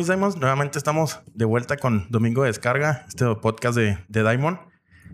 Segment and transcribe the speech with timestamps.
[0.00, 4.58] Mis Diamonds, nuevamente estamos de vuelta con Domingo de Descarga, este podcast de, de Diamond.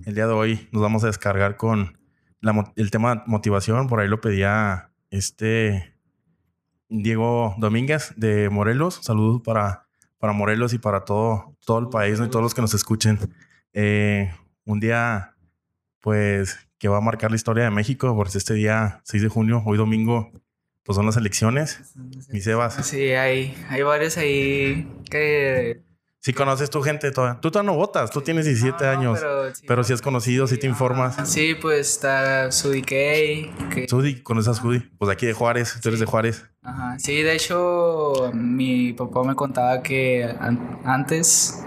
[0.04, 1.98] El día de hoy nos vamos a descargar con
[2.76, 3.88] el tema motivación.
[3.88, 5.92] Por ahí lo pedía este
[6.88, 9.00] Diego Domínguez de Morelos.
[9.02, 12.72] Saludos para, para Morelos y para todo, todo el país y todos los que nos
[12.72, 13.18] escuchen.
[13.72, 14.32] Eh,
[14.66, 15.34] un día,
[15.98, 19.64] pues, que va a marcar la historia de México, porque este día, 6 de junio,
[19.66, 20.30] hoy domingo,
[20.86, 21.80] pues son las elecciones.
[22.30, 22.74] Mi Sebas.
[22.86, 25.84] Sí, hay, hay varios ahí que
[26.26, 27.40] si conoces tu gente, toda.
[27.40, 29.20] tú todavía no votas, tú tienes 17 años,
[29.64, 31.16] pero, si has conocido, si te informas.
[31.30, 33.52] Sí, pues está Sudi Kay.
[33.72, 33.86] Que...
[33.88, 34.80] Sudi, ¿conoces a Sudi?
[34.98, 36.44] Pues aquí de Juárez, tú eres de Juárez.
[36.64, 40.28] Ajá, sí, de hecho, mi papá me contaba que
[40.84, 41.62] antes,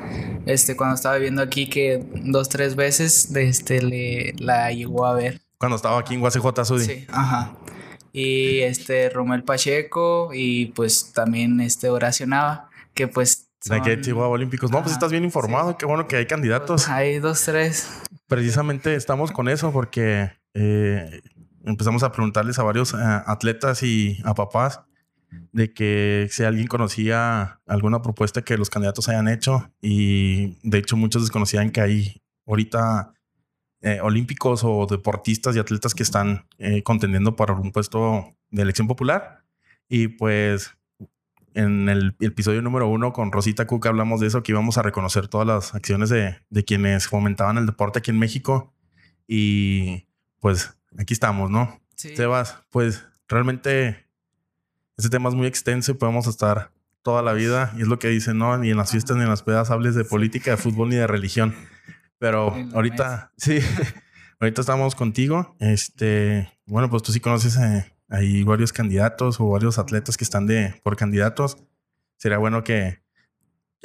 [0.45, 5.39] este, cuando estaba viviendo aquí, que dos, tres veces, este, le, la llegó a ver.
[5.57, 6.83] Cuando estaba aquí en UACJ, Sudi.
[6.83, 7.53] Sí, ajá.
[8.11, 14.71] Y este, Romel Pacheco, y pues también este, oracionaba, que pues de que Chihuahua Olímpicos.
[14.71, 15.77] No, pues estás bien informado.
[15.77, 16.87] Qué bueno que hay candidatos.
[16.87, 18.01] hay dos, tres.
[18.27, 21.21] Precisamente estamos con eso porque eh,
[21.65, 24.81] empezamos a preguntarles a varios eh, atletas y a papás
[25.51, 30.97] de que si alguien conocía alguna propuesta que los candidatos hayan hecho y de hecho
[30.97, 33.13] muchos desconocían que hay ahorita
[33.81, 36.47] eh, olímpicos o deportistas y atletas que están
[36.83, 39.43] contendiendo para un puesto de elección popular
[39.87, 40.77] y pues
[41.53, 45.27] en el, episodio número uno con Rosita Cook hablamos de eso, que íbamos a reconocer
[45.27, 48.73] todas las acciones de, quienes fomentaban el deporte aquí en México.
[49.27, 50.07] Y
[50.39, 51.81] pues aquí estamos, ¿no?
[51.95, 52.15] Sí.
[52.15, 54.07] Sebas, pues realmente
[54.97, 56.71] ese tema es muy extenso y podemos estar
[57.01, 57.73] toda la vida.
[57.77, 58.57] Y es lo que dicen, ¿no?
[58.57, 61.07] Ni en las fiestas ni en las pedas hables de política, de fútbol ni de
[61.07, 61.55] religión.
[62.19, 63.59] Pero ahorita, sí,
[64.39, 65.55] ahorita estamos contigo.
[65.59, 70.45] Este, bueno, pues tú sí conoces eh, hay varios candidatos o varios atletas que están
[70.45, 71.57] de por candidatos.
[72.17, 73.01] Sería bueno que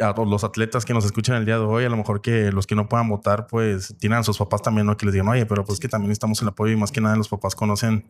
[0.01, 2.67] a los atletas que nos escuchan el día de hoy, a lo mejor que los
[2.67, 4.97] que no puedan votar, pues tienen a sus papás también, ¿no?
[4.97, 7.17] Que les digan, oye, pero pues que también estamos el apoyo y más que nada
[7.17, 8.05] los papás conocen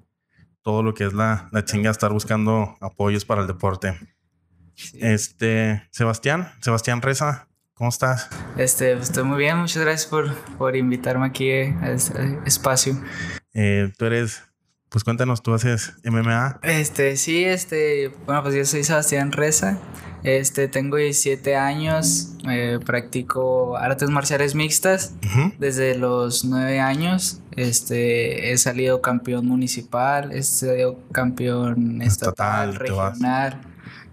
[0.62, 3.98] todo lo que es la, la chinga estar buscando apoyos para el deporte.
[4.94, 8.28] Este, Sebastián, Sebastián Reza, ¿cómo estás?
[8.56, 13.00] Este, pues, estoy muy bien, muchas gracias por, por invitarme aquí a este espacio.
[13.52, 14.42] Eh, tú eres
[14.94, 16.60] pues cuéntanos, ¿tú haces MMA?
[16.62, 19.76] Este, sí, este, bueno, pues yo soy Sebastián Reza,
[20.22, 25.14] este, tengo 17 años, eh, practico artes marciales mixtas
[25.58, 33.62] desde los 9 años, este, he salido campeón municipal, he salido campeón estatal, regional,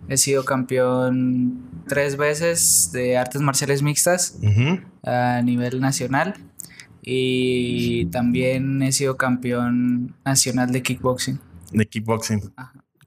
[0.08, 4.38] he sido campeón tres veces de artes marciales mixtas
[5.04, 6.36] a nivel nacional
[7.02, 11.40] y también he sido campeón nacional de kickboxing.
[11.72, 12.54] De kickboxing.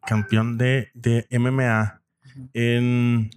[0.06, 2.00] Campeón de, de MMA.
[2.52, 3.30] en,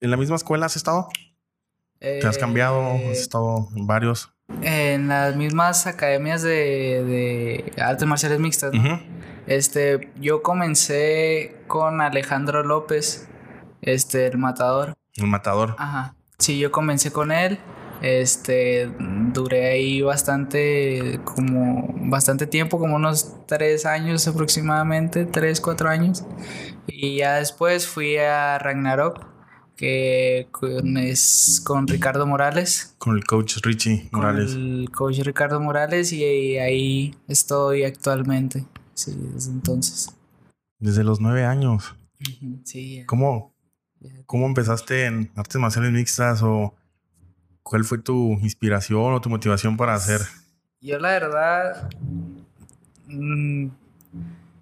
[0.00, 1.08] ¿En la misma escuela has estado?
[1.98, 2.92] ¿Te has cambiado?
[2.92, 4.32] ¿Has eh, estado en varios?
[4.62, 8.72] En las mismas academias de, de artes marciales mixtas.
[9.46, 13.28] Este, yo comencé con Alejandro López,
[13.82, 14.94] este, el matador.
[15.16, 15.74] El matador.
[15.78, 16.14] Ajá.
[16.38, 17.58] Sí, yo comencé con él.
[18.00, 18.92] Este,
[19.32, 26.24] duré ahí bastante, como bastante tiempo, como unos tres años aproximadamente, tres, cuatro años.
[26.86, 29.26] Y ya después fui a Ragnarok,
[29.78, 30.48] que
[30.96, 32.94] es con Ricardo Morales.
[32.98, 34.52] Con el coach Richie Morales.
[34.52, 40.10] Con el coach Ricardo Morales y ahí estoy actualmente, sí, desde entonces.
[40.78, 41.94] Desde los nueve años.
[42.64, 43.04] Sí.
[43.06, 43.54] ¿Cómo,
[44.26, 46.74] ¿Cómo empezaste en artes marciales mixtas o
[47.68, 50.22] ¿Cuál fue tu inspiración o tu motivación para hacer?
[50.80, 51.90] Yo la verdad,
[53.06, 53.66] mm,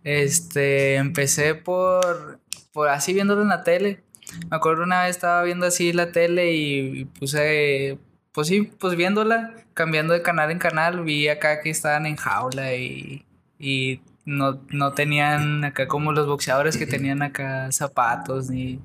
[0.02, 2.40] este, empecé por,
[2.72, 4.02] por así viéndolo en la tele.
[4.50, 7.98] Me acuerdo una vez estaba viendo así la tele y, puse,
[8.32, 12.74] pues sí, pues viéndola, cambiando de canal en canal, vi acá que estaban en jaula
[12.74, 13.24] y,
[13.58, 18.80] y no, no tenían acá como los boxeadores que tenían acá zapatos ni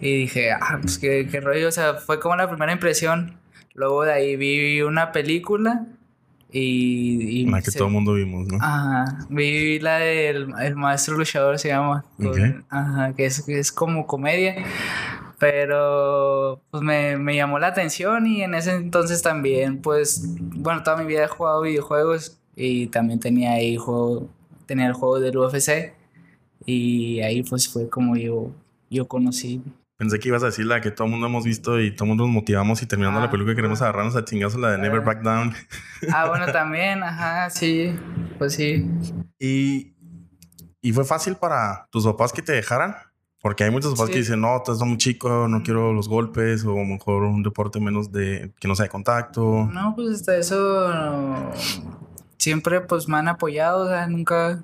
[0.00, 3.38] y dije, ah, pues qué, qué rollo, o sea, fue como la primera impresión.
[3.74, 5.86] Luego de ahí vi una película
[6.50, 7.40] y...
[7.40, 8.58] y la que todo el mundo vimos, ¿no?
[8.60, 12.04] Ajá, vi la del el maestro luchador, se llama.
[12.68, 14.56] Ajá, que es, que es como comedia.
[15.38, 20.96] Pero pues me, me llamó la atención y en ese entonces también, pues, bueno, toda
[20.96, 24.30] mi vida he jugado videojuegos y también tenía ahí juego,
[24.64, 25.92] tenía el juego del UFC
[26.64, 28.50] y ahí pues fue como yo,
[28.88, 29.62] yo conocí
[29.96, 32.08] Pensé que ibas a decir la que todo el mundo hemos visto y todo el
[32.10, 35.00] mundo nos motivamos y terminando la ah, película queremos agarrarnos a chingazo la de Never
[35.00, 35.54] Back Down.
[36.12, 37.96] Ah, bueno, también, ajá, sí,
[38.38, 38.90] pues sí.
[39.38, 39.94] ¿Y,
[40.82, 42.94] ¿Y fue fácil para tus papás que te dejaran?
[43.40, 46.74] Porque hay muchos papás que dicen, no, estás muy chico, no quiero los golpes, o
[46.76, 49.68] mejor un deporte menos de que no sea de contacto.
[49.72, 51.52] No, pues hasta eso no,
[52.38, 54.62] siempre pues me han apoyado, o sea, nunca...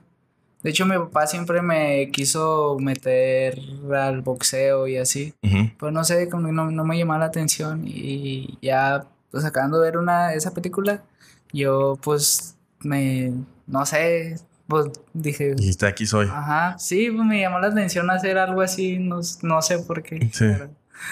[0.63, 3.59] De hecho, mi papá siempre me quiso meter
[3.93, 5.35] al boxeo y así.
[5.79, 9.99] Pero no sé, no, no me llamaba la atención y ya, pues acabando de ver
[9.99, 11.03] una, esa película,
[11.53, 13.33] yo pues me,
[13.67, 14.37] no sé,
[14.69, 16.29] pues dije, Dijiste, aquí soy.
[16.29, 20.29] ajá, sí, pues me llamó la atención hacer algo así, no, no sé por qué,
[20.33, 20.47] Sí.
[20.47, 20.71] pero,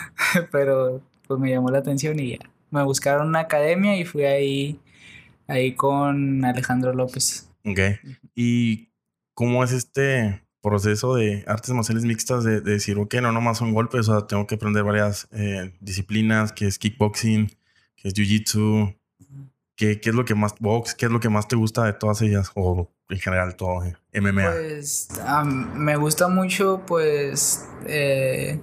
[0.53, 2.39] pero, pues me llamó la atención y ya.
[2.71, 4.79] Me buscaron una academia y fui ahí,
[5.49, 7.49] ahí con Alejandro López.
[7.65, 7.81] Ok.
[8.37, 8.90] ¿Y
[9.41, 13.73] cómo es este proceso de artes marciales mixtas de, de decir, ok, no nomás son
[13.73, 17.51] golpes, o sea, tengo que aprender varias eh, disciplinas, que es kickboxing,
[17.97, 18.99] que es jiu-jitsu,
[19.77, 21.95] ¿qué, qué es lo que más, box, qué es lo que más te gusta de
[21.95, 24.51] todas ellas, o en general todo, eh, MMA?
[24.53, 25.09] Pues
[25.75, 28.61] me gusta mucho, pues, eh,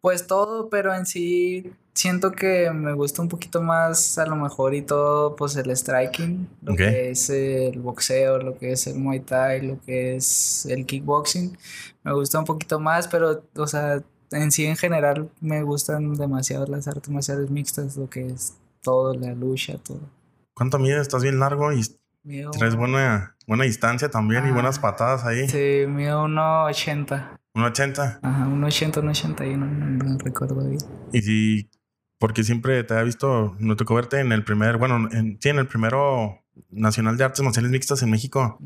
[0.00, 4.74] pues todo, pero en sí siento que me gusta un poquito más a lo mejor
[4.74, 6.78] y todo, pues el striking, lo Ok.
[6.78, 11.56] que es el boxeo, lo que es el Muay Thai, lo que es el kickboxing,
[12.02, 14.02] me gusta un poquito más, pero, o sea,
[14.32, 19.12] en sí en general me gustan demasiado las artes marciales mixtas, lo que es todo,
[19.14, 20.00] la lucha, todo.
[20.54, 21.02] ¿Cuánto mides?
[21.02, 21.82] Estás bien largo y
[22.22, 24.82] Mido, traes buena, buena distancia también y buenas Ah.
[24.82, 25.48] patadas ahí.
[25.48, 27.38] sí, mido 1.80.
[27.54, 28.20] 1.80.
[28.22, 30.78] Ajá, un 80, un 81, no, no recuerdo bien.
[31.12, 31.70] Y si,
[32.20, 35.58] porque siempre te había visto, no tocó verte en el primer, bueno, en, sí, en
[35.58, 38.58] el primero Nacional de Artes Marciales Mixtas en México.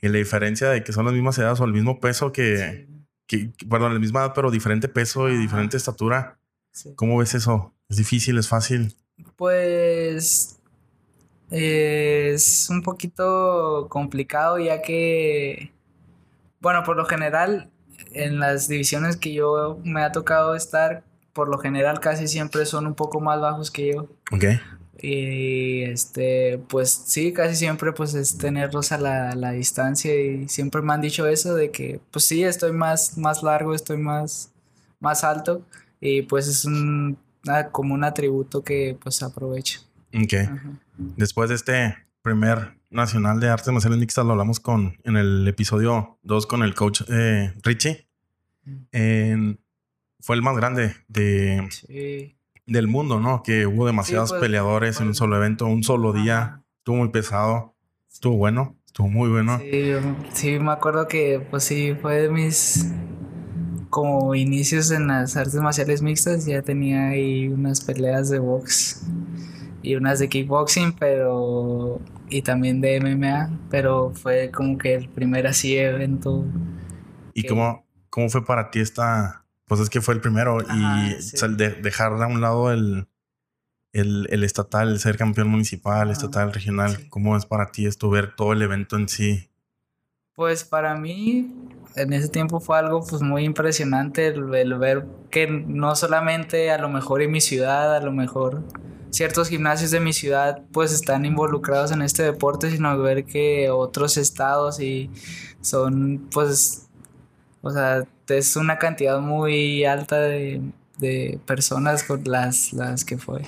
[0.00, 2.86] Y la diferencia de que son las mismas edades o el mismo peso que,
[3.26, 6.38] Sí, que, perdón, la misma edad, pero diferente peso y diferente estatura.
[6.70, 6.92] sí.
[6.94, 7.74] ¿Cómo ves eso?
[7.88, 8.38] ¿Es difícil?
[8.38, 8.94] ¿Es fácil?
[9.34, 10.60] Pues
[11.50, 15.72] es un poquito complicado ya que,
[16.60, 17.68] bueno, por lo general,
[18.12, 21.02] en las divisiones que yo me ha tocado estar,
[21.32, 24.08] por lo general casi siempre son un poco más bajos que yo.
[24.32, 24.44] Ok.
[25.00, 30.80] Y este, pues sí, casi siempre pues es tenerlos a la, la distancia y siempre
[30.82, 34.52] me han dicho eso de que pues sí, estoy más, más largo, estoy más,
[35.00, 35.62] más alto
[36.00, 37.18] y pues es un,
[37.48, 39.80] ah, como un atributo que pues aprovecho.
[40.14, 40.34] Ok.
[40.34, 40.62] Ajá.
[41.16, 46.18] Después de este primer Nacional de Artes Marciales Mixtas, lo hablamos con, en el episodio
[46.22, 48.06] 2 con el coach eh, Richie.
[48.92, 49.58] En-
[50.22, 52.36] fue el más grande de, Sí.
[52.66, 53.42] del mundo, ¿no?
[53.42, 56.38] Que hubo demasiados pues, peleadores en un pues, solo evento, un solo día.
[56.38, 56.62] Ajá.
[56.78, 57.74] Estuvo muy pesado.
[58.10, 58.76] Estuvo bueno.
[58.86, 59.58] Estuvo muy bueno.
[59.58, 60.00] Sí, yo-
[60.32, 62.90] sí, me acuerdo que pues sí, fue de mis
[63.90, 69.06] como inicios en las artes marciales mixtas, ya tenía ahí unas peleas de box
[69.82, 75.46] y unas de kickboxing, pero y también de MMA, pero fue como que el primer
[75.46, 76.44] así evento.
[77.34, 79.41] ¿Y que- cómo, cómo fue para ti esta?
[79.72, 81.34] Pues es que fue el primero Ajá, y sí.
[81.56, 83.08] de- dejar a un lado el,
[83.94, 86.94] el, el estatal, el ser campeón municipal, Ajá, estatal, regional.
[86.94, 87.08] sí.
[87.08, 89.48] ¿Cómo es para ti esto ver todo el evento en sí?
[90.34, 91.50] Pues para mí
[91.96, 96.76] en ese tiempo fue algo pues muy impresionante el, el ver que no solamente a
[96.76, 98.62] lo mejor en mi ciudad, a lo mejor
[99.08, 104.18] ciertos gimnasios de mi ciudad pues están involucrados en este deporte, sino ver que otros
[104.18, 105.08] estados y
[105.62, 106.90] son pues,
[107.62, 110.60] o sea, es una cantidad muy alta de,
[110.98, 113.42] de personas con las, las que fue.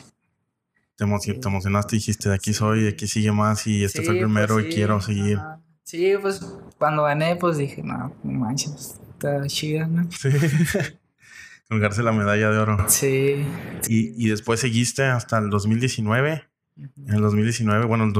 [0.96, 4.24] Te, emocionaste dijiste, de aquí soy, de aquí sigue más y este fue el pues
[4.26, 5.38] primero y quiero seguir.
[5.38, 5.60] ajá.
[5.84, 6.40] Sí, pues
[6.78, 10.08] cuando gané pues dije, no, no manches, está chida, ¿no?
[10.10, 10.30] Sí.
[11.68, 12.84] Colgarse la medalla de oro.
[12.88, 13.44] Sí.
[13.88, 16.44] Y, y después seguiste hasta el 2019.
[16.76, 16.88] Ujú.
[17.06, 18.10] En el 2019, bueno,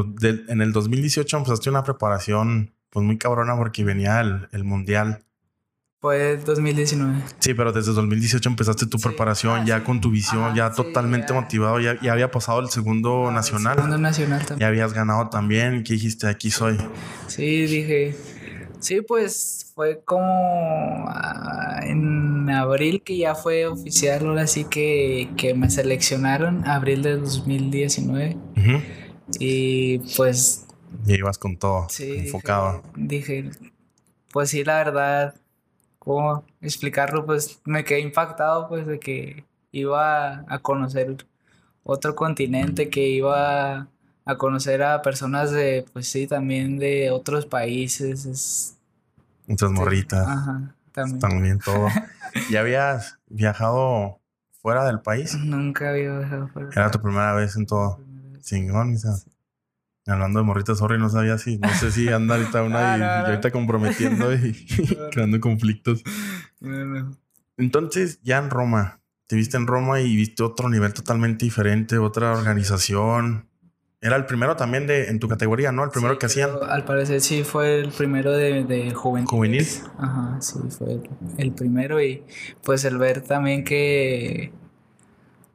[0.48, 5.24] en el 2018 empezaste una preparación pues muy cabrona porque venía el, el mundial.
[6.04, 7.22] Fue 2019.
[7.38, 9.08] Sí, pero desde 2018 empezaste tu Sí.
[9.08, 9.84] preparación Ah, ya sí.
[9.86, 11.40] con tu visión, Ajá, ya sí, totalmente ya.
[11.40, 14.58] motivado, ya, ya había pasado el segundo Ah, nacional, Segundo nacional también.
[14.60, 16.26] ya habías ganado también, ¿qué dijiste?
[16.28, 16.76] Aquí soy.
[17.26, 18.14] Sí, dije.
[18.80, 25.54] Sí, pues fue como ah, en abril que ya fue oficial, ahora sí que, que
[25.54, 28.36] me seleccionaron, abril de 2019.
[28.58, 28.82] Ujú.
[29.38, 30.66] Y pues
[31.06, 32.82] Y ibas con todo, sí, dije- enfocado.
[32.94, 33.48] Dije,
[34.34, 35.34] pues sí, la verdad,
[36.04, 37.24] ¿cómo explicarlo?
[37.26, 41.26] Pues me quedé impactado pues de que iba a conocer
[41.82, 43.88] otro continente, que iba
[44.24, 48.24] a conocer a personas de, pues sí, también de otros países.
[48.26, 48.78] Es,
[49.46, 51.18] Muchas morritas, Ajá, también.
[51.18, 51.88] también todo.
[52.50, 54.20] ¿Ya habías viajado
[54.62, 55.36] fuera del país?
[55.36, 56.70] Nunca había viajado fuera.
[56.72, 58.00] Era tu primera vez en todo.
[58.40, 59.12] Chingón, sea,
[60.06, 63.00] Hablando de morritas, sorry, no sabía si, no sé si anda ahorita una Ah, y,
[63.00, 63.26] no, y no.
[63.26, 64.52] ahorita comprometiendo y
[65.12, 66.02] creando conflictos.
[66.60, 67.16] No.
[67.56, 72.32] Entonces, ya en Roma, te viste en Roma y viste otro nivel totalmente diferente, otra
[72.32, 73.48] organización.
[74.02, 75.82] Era el primero también de en tu categoría, ¿no?
[75.84, 76.50] El primero que hacían.
[76.68, 79.26] Al parecer sí fue el primero de, de juvenil.
[79.26, 79.66] Juvenil.
[79.98, 81.00] Ajá, sí, fue
[81.38, 82.22] el, primero y
[82.62, 84.52] pues el ver también que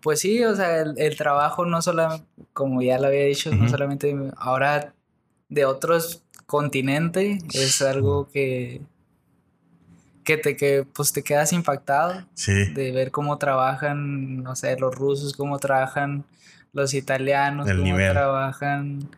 [0.02, 2.22] pues sí, o sea, el, trabajo no solo,
[2.54, 4.94] como ya lo había dicho, no solamente ahora
[5.50, 8.82] de otros continentes, es algo que
[10.24, 15.34] que te que pues te quedas impactado de ver cómo trabajan, no sé, los rusos,
[15.34, 16.24] cómo trabajan
[16.72, 19.10] los italianos, cómo trabajan.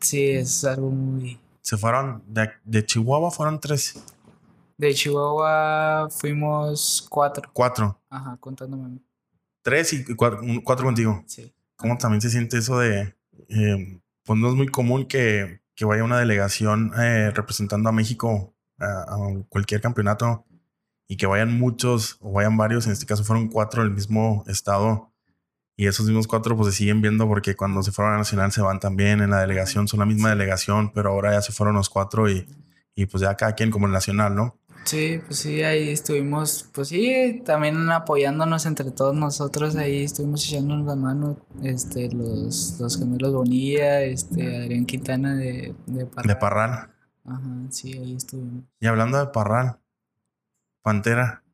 [0.00, 1.38] Sí, es algo muy...
[1.62, 4.02] Se fueron, de, Chihuahua fueron tres.
[4.76, 7.50] De Chihuahua fuimos cuatro.
[7.52, 7.98] Cuatro.
[8.08, 8.98] Ajá, contándome.
[9.62, 11.22] Tres y cuatro, contigo.
[11.26, 11.54] Sí.
[11.76, 13.14] ¿Cómo también se siente eso de...
[13.48, 18.54] Eh, pues no es muy común que, que vaya una delegación eh, representando a México
[18.78, 20.46] a, cualquier campeonato
[21.08, 25.12] y que vayan muchos o vayan varios, en este caso fueron cuatro del mismo estado
[25.76, 28.60] y esos mismos cuatro pues se siguen viendo porque cuando se fueron a Nacional se
[28.60, 31.88] van también en la delegación, son la misma delegación, pero ahora ya se fueron los
[31.88, 32.46] cuatro y,
[32.94, 34.59] y pues ya cada quien como el Nacional, ¿no?
[34.84, 40.86] Sí, pues sí, ahí estuvimos, pues sí, también apoyándonos entre todos nosotros, ahí estuvimos echándonos
[40.86, 46.26] la mano, este, los, los gemelos Bonilla, este, Adrián Quintana de, de Parral.
[46.26, 46.70] De Parral.
[47.24, 48.64] Ajá, sí, ahí estuvimos.
[48.80, 49.78] Y hablando de Parral,
[50.82, 51.44] Pantera,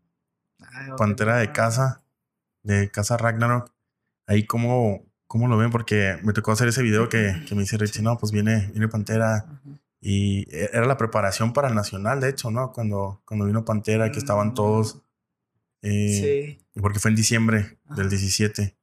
[0.97, 2.02] Pantera de casa,
[2.62, 3.73] de casa Ragnarok,
[4.26, 7.76] ahí cómo, cómo lo ven, porque me tocó hacer ese video que, que me dice
[7.76, 9.47] Richie, no, pues viene, viene Pantera.
[10.08, 12.72] Y e, era la preparación para el Nacional, de hecho, ¿no?
[12.72, 15.02] Cuando, cuando vino Pantera, que estaban todos.
[15.82, 16.80] Eh, sí.
[16.80, 18.76] Porque fue en diciembre del 17.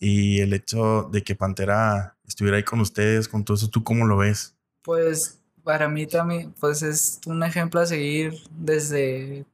[0.00, 4.04] Y el hecho de que Pantera estuviera ahí con ustedes, con todo eso, ¿tú cómo
[4.04, 4.56] lo ves?
[4.82, 9.44] Pues para mí también, pues es un ejemplo a seguir desde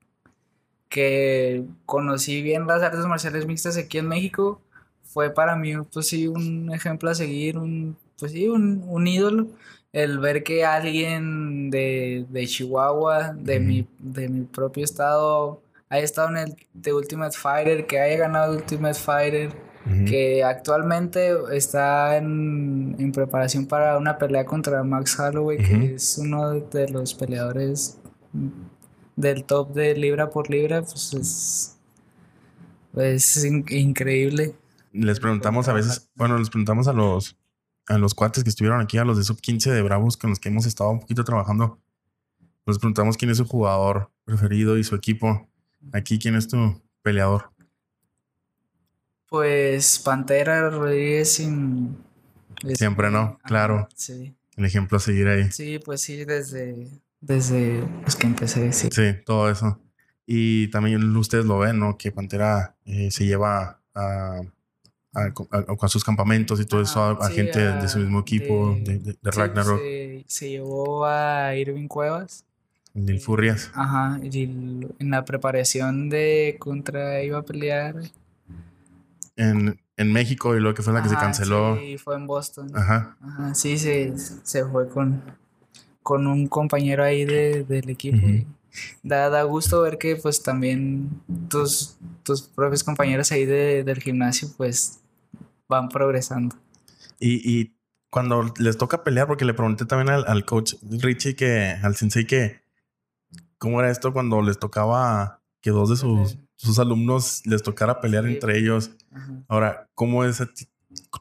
[0.89, 4.59] que conocí bien las artes marciales mixtas aquí en México.
[5.03, 9.49] Fue para mí, pues sí, un ejemplo a seguir, un, pues sí, un, un ídolo
[9.95, 16.37] el ver que alguien de, Chihuahua, de, mi, de mi propio estado, haya estado en
[16.39, 19.51] el The Ultimate Fighter, que haya ganado Ultimate Fighter,
[20.09, 26.89] que actualmente está en, preparación para una pelea contra Max Holloway, que es uno de
[26.89, 27.99] los peleadores
[29.15, 31.79] del top de libra por libra, pues es,
[32.97, 34.57] es increíble.
[34.93, 37.37] Les preguntamos a veces, bueno, les preguntamos a los
[37.87, 40.41] a los cuates que estuvieron aquí, a los de sub 15 de Bravos con los
[40.41, 41.79] que hemos estado un poquito trabajando,
[42.67, 45.49] nos preguntamos quién es su jugador preferido y su equipo.
[45.93, 47.51] Aquí, ¿quién es tu peleador?
[49.29, 51.99] Pues Pantera Rodríguez sin...
[52.75, 53.39] Siempre, ¿no?
[53.45, 53.89] Claro.
[53.95, 54.35] sí.
[54.57, 55.51] El ejemplo a seguir ahí.
[55.51, 56.89] Sí, pues sí, desde,
[57.21, 58.89] desde pues, que empecé, sí.
[58.93, 59.81] Sí, todo eso.
[60.27, 61.99] Y también ustedes lo ven, ¿no?
[61.99, 64.43] Que Pantera eh, se lleva a
[65.15, 69.81] a, sus campamentos y todo eso a, gente de su mismo equipo, de, de, Ragnarok.
[70.27, 72.45] Se, llevó a Irving Cuevas.
[72.95, 73.71] El Furrias.
[73.75, 77.97] Ajá, y en la preparación de contra iba a pelear.
[79.37, 81.77] En, en México y luego que fue la que se canceló.
[81.77, 82.71] Sí, fue en Boston.
[82.75, 83.17] Ajá.
[83.21, 85.23] Ajá sí, se, se fue con,
[86.03, 88.27] con un compañero ahí de, del equipo.
[89.03, 91.11] Da, da, gusto ver que pues también
[91.49, 95.01] tus, tus propios compañeros ahí de, del gimnasio pues
[95.69, 96.57] van progresando.
[97.19, 97.75] Y, y,
[98.11, 102.63] cuando les toca pelear, porque le pregunté también al, coach Richie, que al sensei, que
[103.59, 108.27] cómo era esto cuando les tocaba que dos de sus, sus alumnos les tocara pelear
[108.27, 108.93] entre ellos.
[109.49, 110.41] Ahora, ¿cómo es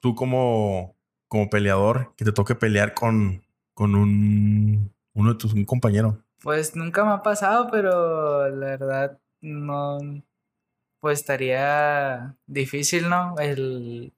[0.01, 0.95] tú como,
[1.27, 3.41] como peleador que te toque pelear con,
[3.73, 6.19] con un, uno de tus un compañero?
[6.41, 9.97] Pues nunca me ha pasado, pero la verdad no,
[10.99, 13.35] pues estaría difícil, ¿no?
[13.39, 14.13] El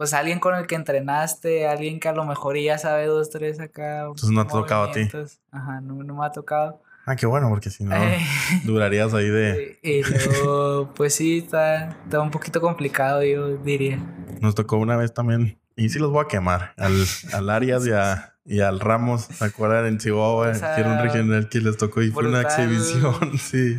[0.00, 3.60] pues alguien con el que entrenaste, alguien que a lo mejor ya sabe dos, tres
[3.60, 4.06] acá.
[4.06, 5.06] Entonces no te ha tocado a ti.
[5.50, 6.80] Ajá, no, me ha tocado.
[7.04, 8.18] Ah, qué bueno, porque si no, eh.
[8.64, 9.78] durarías ahí de...
[9.82, 13.98] Y, luego, pues sí, está, está un poquito complicado, yo diría.
[14.40, 16.94] Nos tocó una vez también, y sí los voy a quemar, al,
[17.34, 19.84] al Arias y, a, y al Ramos, ¿se acuerdan?
[19.84, 23.78] En Chihuahua, que era un regional que les tocó y fue una exhibición, sí.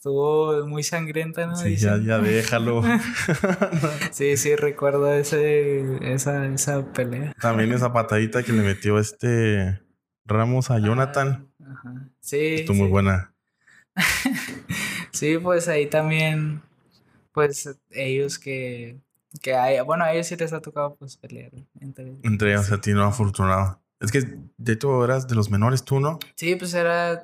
[0.00, 1.54] Estuvo muy sangrienta, ¿no?
[1.56, 2.82] Sí, ya, ya déjalo.
[4.12, 7.34] sí, sí, recuerdo ese, esa, esa pelea.
[7.38, 9.78] También esa patadita que le metió este
[10.24, 11.52] Ramos a Jonathan.
[11.62, 12.08] ajá.
[12.18, 12.54] Sí.
[12.60, 13.34] Estuvo muy buena.
[15.12, 16.62] sí, pues ahí también,
[17.32, 19.02] pues ellos que,
[19.42, 22.72] que hay, bueno, a ellos sí les ha tocado pues pelear entre, entre ellos.
[22.72, 23.82] a ti no afortunado.
[24.00, 26.18] Es que de hecho eras de los menores tú, ¿no?
[26.36, 27.20] Sí, pues era,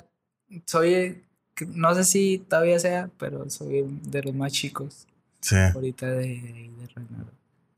[0.67, 1.26] soy
[1.65, 5.07] no sé si todavía sea, pero soy de los más chicos.
[5.41, 5.57] Sí.
[5.57, 6.71] Ahorita de, de,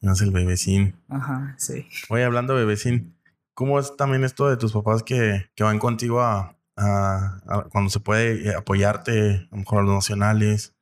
[0.00, 0.94] No es el bebecín.
[1.08, 1.86] Ajá, sí.
[2.08, 3.14] Oye, hablando de bebecín,
[3.54, 8.00] ¿cómo es también esto de tus papás que, que van contigo a, a, cuando se
[8.00, 10.74] puede apoyarte, a lo mejor a los nacionales?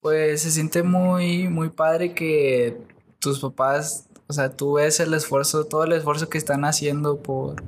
[0.00, 2.80] Pues se siente muy, muy padre que
[3.18, 7.62] tus papás, o sea, tú ves el esfuerzo, todo el esfuerzo que están haciendo por,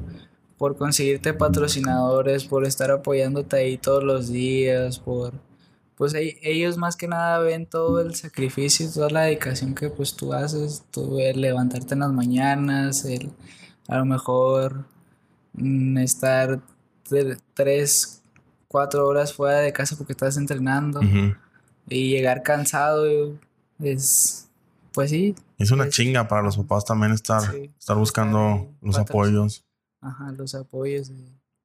[0.63, 5.33] por conseguirte patrocinadores, por estar apoyándote ahí todos los días, por
[5.97, 10.33] pues ellos más que nada ven todo el sacrificio, toda la dedicación que pues tú
[10.33, 13.33] haces, tú el levantarte en las mañanas, el
[13.89, 14.85] a lo mejor
[15.55, 16.61] mm, estar
[17.55, 18.23] tres,
[18.69, 21.01] cuatro horas fuera de casa porque estás entrenando
[21.89, 23.05] y llegar cansado
[23.81, 24.49] es
[24.93, 25.35] pues sí.
[25.59, 29.65] Es una chinga para los papás también estar, estar buscando los apoyos.
[30.03, 31.11] Ajá, los apoyos.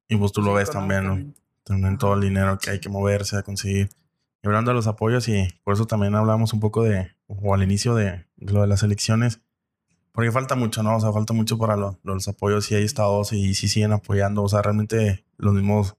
[0.08, 1.34] Y pues tú lo ves también, ¿no?
[1.64, 3.90] También todo el dinero que hay que moverse a conseguir
[4.42, 7.94] hablando de los apoyos y por eso también hablamos un poco de, o al inicio
[7.94, 9.40] de, lo de las elecciones,
[10.12, 10.96] porque falta mucho, ¿no?
[10.96, 14.48] O sea, falta mucho para los apoyos y hay estados y si siguen apoyando, o
[14.48, 15.96] sea, realmente los mismos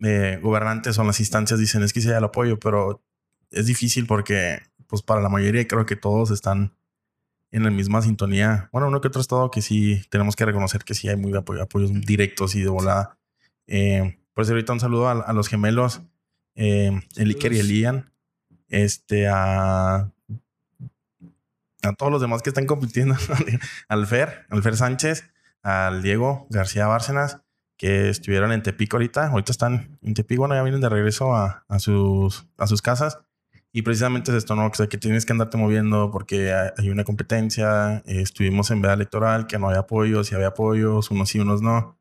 [0.00, 3.02] eh, gobernantes o las instancias dicen es que sí hay el apoyo, pero
[3.50, 6.72] es difícil porque, pues para la mayoría creo que todos están
[7.52, 8.68] en la misma sintonía.
[8.72, 11.92] Bueno, uno que otro estado que sí tenemos que reconocer que sí hay muy apoyos
[11.92, 13.18] directos y de volada.
[13.66, 16.02] Eh, por eso ahorita un saludo a los gemelos
[16.54, 18.12] eh, el Iker y el Ian,
[18.68, 20.12] este, a,
[21.82, 23.16] a todos los demás que están compitiendo,
[23.88, 25.24] al Fer, al Fer Sánchez,
[25.62, 27.40] al Diego García Bárcenas,
[27.76, 31.64] que estuvieron en Tepico ahorita, ahorita están en Tepico, bueno, ya vienen de regreso a,
[31.78, 33.18] sus, a sus casas.
[33.72, 34.70] Y precisamente es esto, ¿no?
[34.70, 38.02] que tienes que andarte moviendo porque hay una competencia.
[38.04, 41.96] estuvimos en veda electoral, que no hay apoyos, y había apoyos, unos sí, unos no.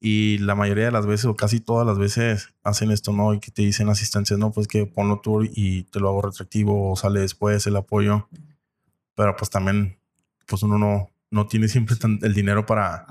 [0.00, 3.32] Y la mayoría de las veces, o casi todas las veces, hacen esto, ¿no?
[3.34, 6.92] Y que te dicen asistencias, no, pues que ponlo tú y te lo hago retractivo
[6.92, 8.28] o sale después el apoyo.
[9.14, 9.98] Pero pues también,
[10.46, 13.06] pues uno no, no tiene siempre el dinero para,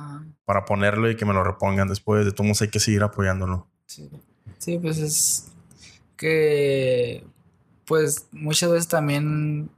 [0.46, 2.26] para ponerlo y que me lo repongan después.
[2.26, 3.68] De todos hay que seguir apoyándolo.
[3.86, 4.10] Sí.
[4.60, 5.52] sí, pues es
[6.16, 7.26] que,
[7.88, 9.70] pues muchas veces también,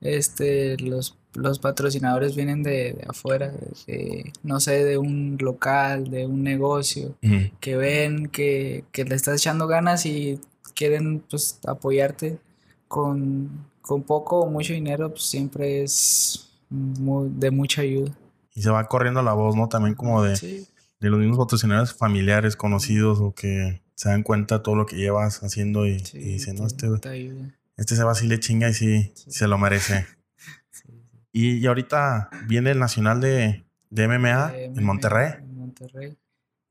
[0.00, 3.52] este, los los patrocinadores vienen de, afuera,
[4.42, 7.14] no sé, de un local, de un negocio,
[7.60, 10.40] que ven que, le estás echando ganas y
[10.74, 12.38] quieren pues apoyarte
[12.88, 13.66] con,
[14.06, 18.12] poco o mucho dinero, pues siempre es de mucha ayuda.
[18.54, 19.68] Y se va corriendo la voz, ¿no?
[19.68, 20.66] También como de,
[21.00, 25.42] de los mismos patrocinadores familiares, conocidos o que se dan cuenta todo lo que llevas
[25.42, 26.86] haciendo y, dicen, no, este,
[27.76, 29.12] este se va así le chinga y sí.
[29.14, 30.06] se lo merece.
[31.30, 35.34] Y, ahorita viene el Nacional de, de MMA en Monterrey.
[35.38, 36.16] En Monterrey.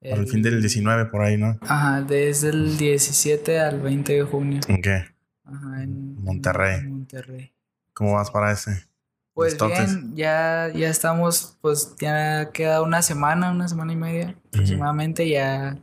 [0.02, 1.58] Para el, fin del 19 por ahí, ¿no?
[1.62, 4.60] Ajá, desde el 17 al 20 de junio.
[4.68, 5.06] ¿En qué?
[5.46, 6.86] Ajá, en Monterrey.
[6.86, 7.54] Monterrey.
[7.94, 8.88] ¿Cómo vas para ese?
[9.34, 15.30] Pues bien, ya, ya estamos, pues ya queda una semana, una semana y media aproximadamente,
[15.30, 15.78] ya,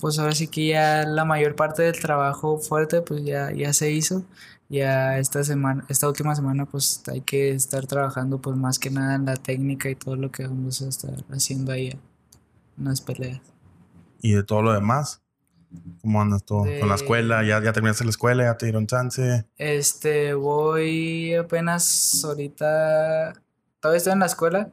[0.00, 3.90] pues ahora sí que ya la mayor parte del trabajo fuerte, pues ya, ya se
[3.90, 4.24] hizo
[4.68, 9.14] ya esta semana, esta última semana, pues hay que estar trabajando pues más que nada
[9.14, 11.98] en la técnica y todo lo que vamos a estar haciendo ahí
[12.78, 13.40] en las peleas.
[14.20, 15.22] ¿Y de todo lo demás?
[16.00, 16.64] ¿Cómo andas todo?
[16.80, 17.44] ¿Con la escuela?
[17.44, 18.44] ¿Ya, ¿Ya terminaste la escuela?
[18.44, 19.44] ¿Ya te dieron chance?
[19.56, 23.34] Este, voy apenas ahorita.
[23.80, 24.70] Todavía estoy en la escuela.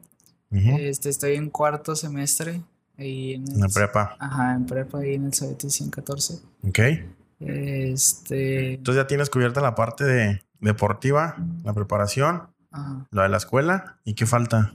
[0.50, 2.62] Este, estoy en cuarto semestre.
[2.98, 4.16] Ahí en, la prepa.
[4.18, 6.40] Ajá, en prepa, ahí en el CBT 114.
[6.66, 6.78] Ok.
[7.40, 8.74] Este.
[8.74, 12.48] Entonces ya tienes cubierta la parte de deportiva, la preparación,
[13.10, 13.98] la de la escuela.
[14.04, 14.74] ¿Y qué falta?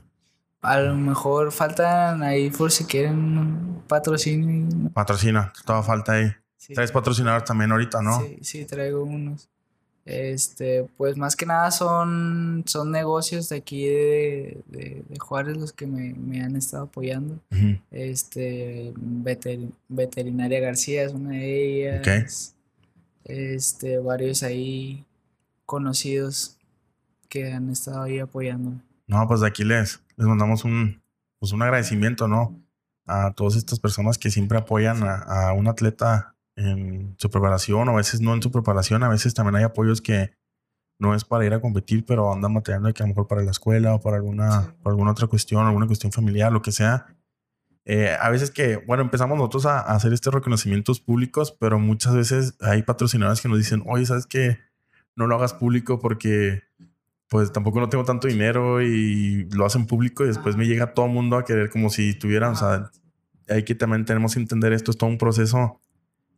[0.62, 4.90] A lo mejor faltan ahí por si quieren patrocinio.
[4.90, 6.32] Patrocina, toda falta ahí.
[6.74, 8.20] Traes patrocinadores también ahorita, ¿no?
[8.20, 9.48] Sí, sí, traigo unos.
[10.04, 15.86] Este, pues más que nada son, son negocios de aquí de, de, Juárez los que
[15.86, 17.38] me, han estado apoyando.
[17.90, 18.92] Este,
[19.88, 22.54] Veterinaria García es una de ellas.
[23.24, 25.04] Este, varios ahí
[25.66, 26.56] conocidos
[27.28, 28.72] que han estado ahí apoyando.
[29.06, 31.00] No, pues de aquí les, les mandamos un,
[31.38, 32.58] pues un agradecimiento, ¿no?
[33.06, 37.92] A todas estas personas que siempre apoyan a, a un atleta en su preparación, o
[37.92, 40.32] a veces no en su preparación, a veces también hay apoyos que
[40.98, 43.50] no es para ir a competir, pero andan materiando que a lo mejor para la
[43.50, 47.06] escuela o para alguna, alguna otra cuestión, alguna cuestión familiar, lo que sea.
[47.86, 52.54] Eh, a veces que, bueno, empezamos nosotros a, hacer estos reconocimientos públicos, pero muchas veces
[52.60, 54.58] hay patrocinadores que nos dicen, oye, ¿sabes qué?
[55.16, 56.62] No lo hagas público porque
[57.28, 61.06] pues tampoco no tengo tanto dinero y lo hacen público y después me llega todo
[61.06, 62.90] el mundo a querer como si tuvieran, o sea,
[63.48, 65.80] hay que también tenemos que entender esto, es todo un proceso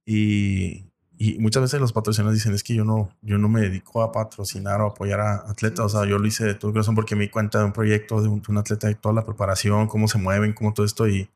[0.04, 4.02] Y, y muchas veces los patrocinadores dicen, es que yo no, yo no me dedico
[4.02, 5.86] a patrocinar o apoyar a atletas.
[5.86, 8.20] O sea, yo lo hice de todo corazón porque me di cuenta de un proyecto
[8.20, 11.06] de un, atleta y toda la preparación, cómo se mueven, cómo todo esto.
[11.06, 11.30] Y,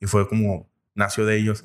[0.00, 1.62] y fue como nació de ellos.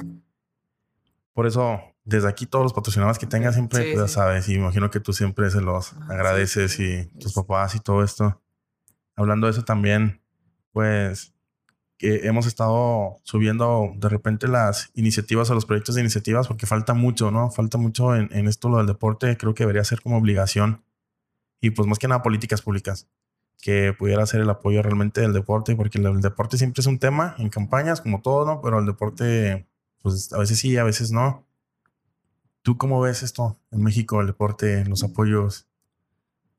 [1.33, 4.89] Por eso, desde aquí, todos los patrocinadores que tengas siempre, pues, ya sabes, y imagino
[4.89, 8.41] que tú siempre se los ah, agradeces y tus papás y todo esto.
[9.15, 10.21] Hablando de eso también,
[10.71, 11.34] pues
[11.97, 16.93] que hemos estado subiendo de repente las iniciativas o los proyectos de iniciativas porque falta
[16.93, 17.51] mucho, ¿no?
[17.51, 19.37] Falta mucho en, en, esto lo del deporte.
[19.37, 20.83] Creo que debería ser como obligación
[21.61, 23.07] y pues más que nada políticas públicas
[23.61, 27.35] que pudiera ser el apoyo realmente del deporte porque el, deporte siempre es un tema
[27.39, 28.61] en campañas como todo, ¿no?
[28.61, 29.67] Pero el deporte
[30.01, 31.47] pues a veces sí, a veces no.
[32.61, 35.67] ¿Tú cómo ves esto en México, el deporte, los apoyos?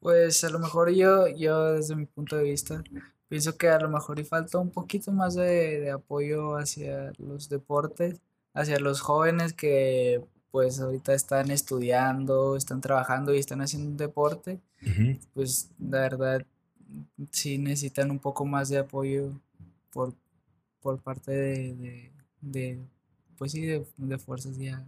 [0.01, 2.83] Pues a lo mejor yo, yo desde mi punto de vista,
[3.29, 8.21] pienso que a lo mejor y falta un poquito más de, apoyo hacia los deportes,
[8.55, 14.61] hacia los jóvenes que pues ahorita están estudiando, están trabajando y están haciendo deporte,
[15.35, 16.47] pues la verdad
[17.31, 19.33] sí necesitan un poco más de apoyo
[19.91, 20.15] por,
[20.81, 22.79] por parte de, de,
[23.37, 24.83] pues sí, de, fuerzas ya.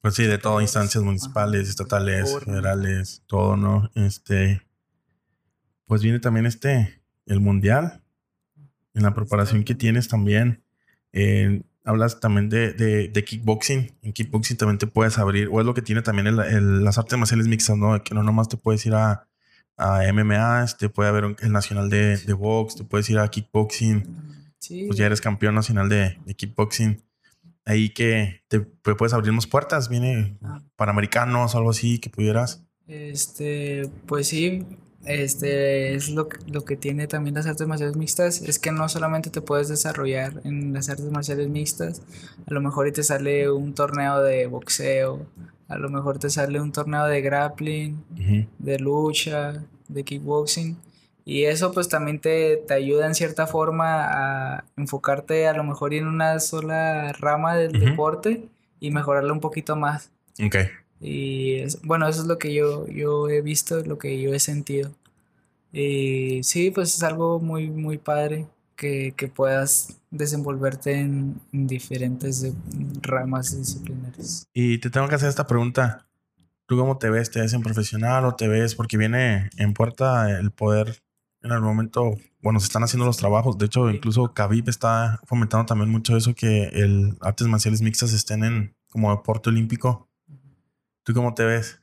[0.00, 3.90] Pues sí, de todas instancias municipales, estatales, federales, todo, ¿no?
[3.94, 4.62] Este,
[5.86, 8.02] pues viene también este, el mundial,
[8.94, 10.62] en la preparación que tienes también,
[11.12, 13.92] eh, hablas también de, de, kickboxing.
[14.02, 17.18] En kickboxing también te puedes abrir, o es lo que tiene también el, las artes
[17.18, 18.02] marciales mixtas, ¿no?
[18.02, 19.26] Que no nomás te puedes ir a,
[19.76, 24.32] a MMA, te puede haber el nacional de, de box, te puedes ir a kickboxing.
[24.86, 27.02] Pues ya eres campeón nacional de, kickboxing.
[27.64, 30.62] Ahí que te puedes abrir más puertas, viene para ah.
[30.76, 32.64] panamericanos o algo así que pudieras.
[32.86, 34.66] Este, pues sí,
[35.04, 39.30] este es lo, lo que tiene también las artes marciales mixtas, es que no solamente
[39.30, 42.02] te puedes desarrollar en las artes marciales mixtas,
[42.46, 45.26] a lo mejor te sale un torneo de boxeo,
[45.68, 48.04] a lo mejor te sale un torneo de grappling,
[48.58, 50.76] de lucha, de kickboxing.
[51.24, 55.94] Y eso pues también te, te, ayuda en cierta forma a enfocarte a lo mejor
[55.94, 58.48] en una sola rama del deporte
[58.80, 60.10] y mejorarlo un poquito más.
[60.44, 60.56] Ok.
[61.02, 64.92] Y bueno, eso es lo que yo, yo he visto, lo que yo he sentido.
[65.72, 72.46] Y sí, pues es algo muy, muy padre que, que puedas desenvolverte en, diferentes
[73.00, 74.46] ramas disciplinarias.
[74.54, 76.06] Y te tengo que hacer esta pregunta.
[76.66, 77.30] ¿Tú cómo te ves?
[77.30, 78.74] ¿Te ves en profesional o te ves?
[78.74, 81.02] Porque viene en puerta el poder
[81.42, 83.58] en el momento, bueno, se están haciendo los trabajos.
[83.58, 88.44] De hecho, incluso Khabib está fomentando también mucho eso, que el artes marciales mixtas estén
[88.44, 90.08] en como deporte olímpico.
[91.04, 91.80] ¿Tú cómo te ves?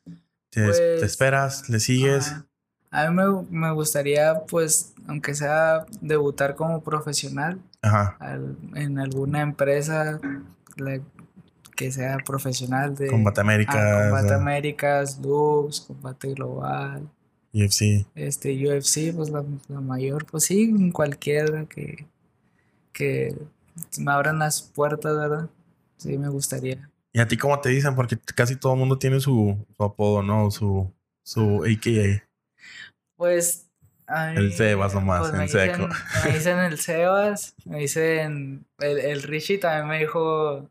[0.49, 1.69] ¿Te, pues, esperas?
[1.69, 2.34] ¿Le sigues?
[2.91, 7.60] a mí me, gustaría, pues, aunque sea debutar como profesional
[8.75, 10.19] en alguna empresa
[11.75, 13.08] que sea profesional de...
[13.08, 13.75] Combate Américas.
[13.77, 17.10] Ah, Combate Américas, Lux, Combate Global.
[17.53, 18.05] UFC.
[18.15, 19.43] Este, UFC, pues la,
[19.79, 22.05] mayor, pues sí, cualquiera que,
[22.91, 23.36] que
[23.97, 25.49] me abran las puertas, ¿verdad?
[25.97, 26.89] Sí, me gustaría.
[27.12, 27.95] ¿Y a ti cómo te dicen?
[27.95, 30.52] Porque casi todo el mundo tiene su, apodo, ¿no?
[30.52, 30.93] Su,
[31.24, 32.24] su AKA.
[33.15, 33.67] Pues.
[34.36, 35.89] el Sebas nomás, pues en seco.
[36.26, 38.65] me dicen el Sebas, me dicen.
[38.78, 40.69] El, el Richie también me dijo.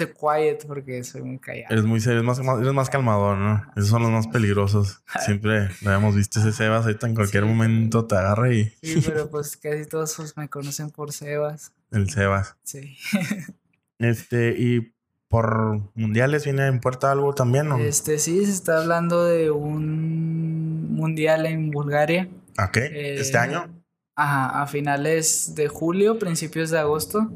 [0.00, 1.66] The quiet porque soy muy callado.
[1.70, 3.70] Eres muy serio, eres más, eres más calmador, ¿no?
[3.76, 5.02] Esos son los más peligrosos.
[5.26, 8.72] Siempre lo habíamos visto ese Sebas, ahorita en cualquier momento te agarra y.
[8.82, 11.72] Sí, pero pues casi todos me conocen por Sebas.
[11.90, 12.56] El Sebas.
[12.62, 12.96] Sí.
[14.00, 14.92] Este, y
[15.28, 17.78] por mundiales viene en puerta algo también, ¿no?
[17.78, 22.28] Este, sí, se está hablando de un mundial en Bulgaria.
[22.56, 23.14] ¿A qué?
[23.14, 23.82] ¿Este eh, año?
[24.16, 27.30] Ajá, a finales de julio, principios de agosto.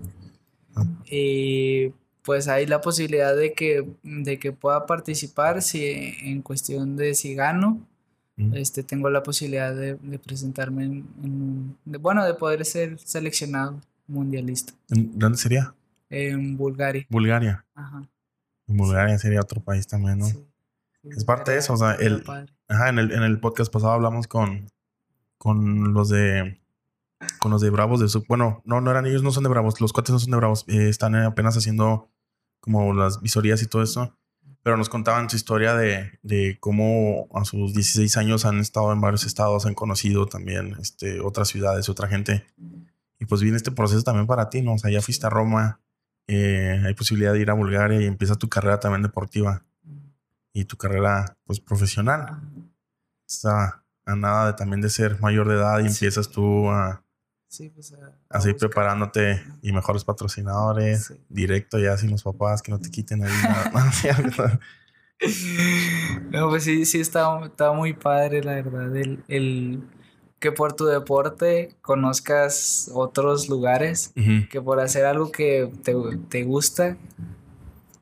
[0.75, 0.85] Ah.
[1.07, 1.93] Y
[2.25, 5.87] pues hay la posibilidad de que, de que pueda participar si
[6.23, 7.87] en cuestión de si gano.
[8.37, 8.55] Mm.
[8.55, 14.73] Este, tengo la posibilidad de, presentarme en, bueno, de poder ser seleccionado mundialista.
[14.89, 15.75] ¿Dónde sería?
[16.11, 17.07] En Bulgaria.
[17.09, 17.65] Bulgaria.
[17.75, 18.09] Ajá.
[18.67, 20.27] En Bulgaria sería otro país también, ¿no?
[20.27, 20.47] Sí.
[21.05, 22.25] es parte de eso, o sea, el,
[22.69, 24.67] ajá, en, el, en el podcast pasado hablamos con,
[25.37, 26.61] con los de
[27.39, 29.81] con los de Bravos de su, bueno, no, no eran ellos, no son de Bravos,
[29.81, 32.11] los cuates no son de Bravos, eh, están apenas haciendo
[32.61, 34.17] como las visorías y todo eso,
[34.63, 39.01] pero nos contaban su historia de, de, cómo a sus 16 años han estado en
[39.01, 42.45] varios estados, han conocido también este, otras ciudades, otra gente,
[43.19, 44.75] y pues viene este proceso también para ti, ¿no?
[44.75, 45.81] O sea, ya fuiste a Roma,
[46.27, 49.63] eh, hay posibilidad de ir a Bulgaria y empieza tu carrera también deportiva
[50.53, 52.41] y tu carrera pues profesional.
[53.29, 57.05] Está a nada de también de ser mayor de edad y empiezas tú a,
[57.55, 58.57] Sí, pues a, buscar.
[58.57, 61.07] preparándote y mejores patrocinadores.
[61.07, 61.15] Sí.
[61.29, 64.61] Directo ya sin los papás que no te quiten ahí nada.
[66.31, 69.83] No, pues sí, sí estaba, estaba muy padre, la verdad, el, el
[70.39, 74.13] que por tu deporte conozcas otros lugares,
[74.51, 75.95] que por hacer algo que te,
[76.29, 76.97] te gusta,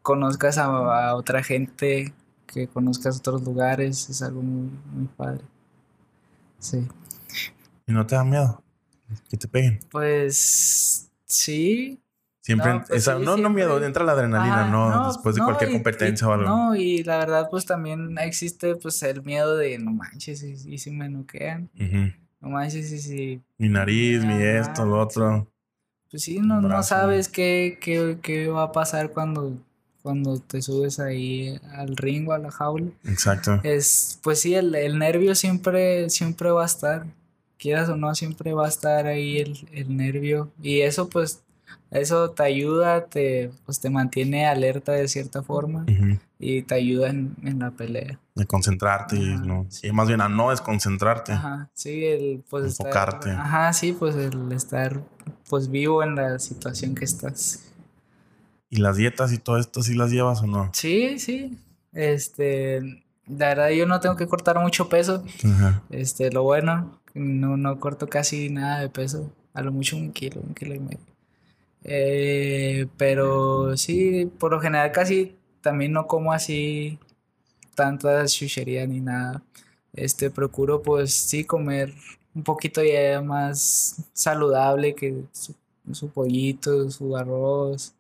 [0.03, 0.65] conozcas a,
[1.11, 2.13] a otra gente,
[2.47, 5.43] que conozcas otros lugares, es algo muy, muy padre.
[6.59, 6.87] Sí.
[7.87, 8.63] Y no te da miedo
[9.29, 9.81] que te peguen.
[9.91, 11.99] Pues sí,
[12.45, 15.07] Siempre, No, pues esa- sí, no, miedo, entra la adrenalina, Ajá, ¿no?
[15.07, 16.49] Después de no, cualquier y- competencia y- o algo.
[16.49, 20.79] No, y la verdad, pues también existe pues el miedo de no manches, y, y
[20.79, 22.13] si me noquean, Ujú.
[22.43, 25.47] No manches, y si, Mi nariz, mi Ajá, esto, lo otro.
[26.11, 29.57] pues sí, no, no sabes qué, qué, qué va a pasar cuando,
[30.03, 32.91] cuando te subes ahí al ring o a la jaula.
[33.05, 33.61] Exacto.
[33.63, 37.07] Es, pues sí, el, el nervio siempre, siempre va a estar,
[37.59, 40.51] quieras o no, siempre va a estar ahí el, el nervio.
[40.61, 41.43] Y eso pues,
[41.91, 46.19] eso te ayuda, te, pues te mantiene alerta de cierta forma Ujú.
[46.45, 48.19] Y te ayuda en, en la pelea.
[48.35, 49.67] De concentrarte Ajá, no.
[49.71, 49.93] sí.
[49.93, 51.33] Más bien a no desconcentrarte.
[51.33, 53.31] Ajá, sí, el pues estar- Enfocarte.
[53.31, 55.01] ajá, sí, pues el estar
[55.49, 57.73] pues vivo en la situación que estás.
[58.69, 60.71] ¿Y las dietas y todo esto sí las llevas o no?
[60.75, 61.57] Sí, sí.
[61.93, 62.81] Este,
[63.27, 65.23] la verdad yo no tengo que cortar mucho peso.
[65.45, 65.83] Ajá.
[65.91, 70.41] Este, lo bueno, no, no corto casi nada de peso, a lo mucho un kilo,
[70.41, 70.99] un kilo y medio.
[71.85, 76.99] Eh, pero sí, por lo general casi también no como así
[77.75, 79.43] tantas chucherías ni nada.
[79.95, 81.93] Este, procuro pues sí comer
[82.35, 85.55] un poquito ya más saludable que su,
[85.93, 87.95] su pollito, su arroz,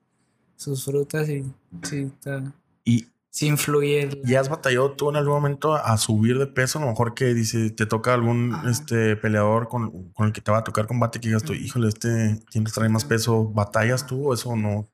[0.57, 1.45] sus frutas y
[1.83, 2.53] sí, está-
[2.85, 6.79] ¿Y, sí influye el- ¿Y has batallado tú en algún momento a subir de peso?
[6.79, 8.71] A lo mejor que dice, te toca algún Ajá.
[8.71, 11.89] este peleador con, con el que te va a tocar combate que digas tú, híjole,
[11.89, 13.45] este tiene que traer más peso.
[13.45, 14.89] ¿Batallas tú o eso no?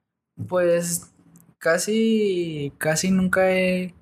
[0.48, 1.10] Pues
[1.58, 3.94] casi, casi nunca he,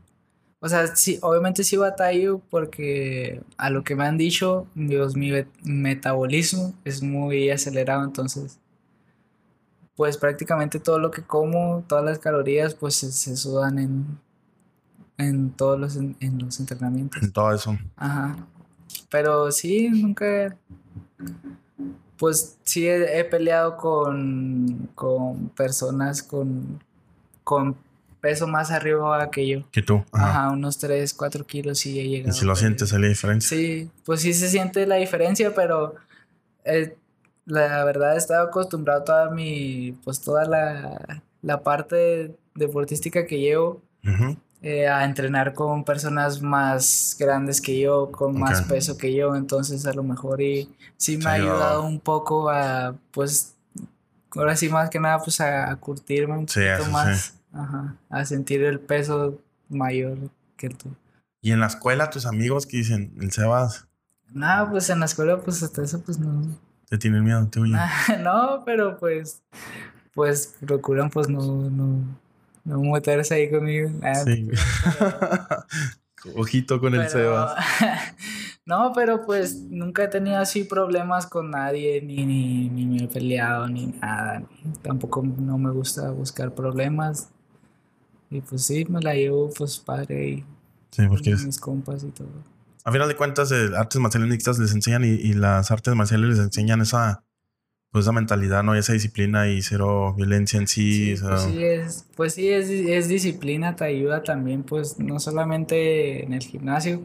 [0.61, 5.33] o sea, sí, obviamente sí batallo porque a lo que me han dicho, Dios, mi
[5.62, 8.59] metabolismo es muy acelerado, entonces,
[9.95, 14.19] pues prácticamente todo lo que como, todas las calorías, pues se, se sudan en,
[15.19, 17.23] en todos los, en, en los entrenamientos.
[17.23, 17.79] En todo eso.
[17.97, 18.37] Ajá.
[19.11, 20.57] Pero sí, nunca.
[22.19, 26.83] Pues sí he, he peleado con, con personas con,
[27.47, 27.77] con
[28.21, 29.71] peso más arriba que yo.
[29.71, 30.05] Que tú.
[30.11, 30.31] Ajá.
[30.31, 32.33] Ajá, unos 3, 4 kilos sí he Y llegado.
[32.37, 33.57] si lo a sientes, la diferencia.
[33.57, 35.95] Sí, pues sí se siente la diferencia, pero
[36.65, 36.97] eh,
[37.45, 43.81] la verdad he estado acostumbrado toda mi, pues toda la, la parte deportística que llevo
[44.63, 49.87] eh, a entrenar con personas más grandes que yo, con más peso que yo, entonces
[49.87, 51.85] a lo mejor y sí me ha ayudado.
[51.85, 53.55] un poco a, pues,
[54.35, 57.33] ahora sí más que nada, pues a, curtirme un Sí, poquito eso sí.
[57.57, 60.19] Ajá, a sentir el peso mayor
[60.57, 60.95] que tú.
[61.40, 63.87] Y en la escuela, tus amigos que dicen, el Sebas,
[64.33, 66.42] Nada, pues en la escuela, pues hasta eso, pues no,
[66.88, 67.79] te tienen miedo, te huyen.
[68.23, 69.42] no, pero pues,
[70.14, 71.40] pues procuran, pues no,
[71.71, 72.19] no,
[72.64, 73.90] no meterse ahí conmigo.
[74.03, 74.49] Ah, Sí.
[76.35, 77.55] Ojito con el Sebas.
[78.66, 83.09] no, pero pues nunca he tenido así problemas con nadie, ni, ni, ni me he
[83.09, 84.42] peleado, ni nada.
[84.83, 87.29] tampoco no me gusta buscar problemas.
[88.31, 90.45] Y pues sí, me la llevo pues padre y
[90.91, 92.29] Sí, porque con es- mis compas y todo.
[92.85, 96.31] a final de cuentas, eh, artes marciales mixtas les enseñan y, y las artes marciales
[96.31, 97.25] les enseñan esa,
[97.91, 98.75] pues esa mentalidad, ¿no?
[98.77, 101.17] Y esa disciplina y cero violencia en sí.
[101.17, 106.25] Sí, pues sí es, pues sí es, es disciplina, te ayuda también, pues no solamente
[106.25, 107.03] en el gimnasio,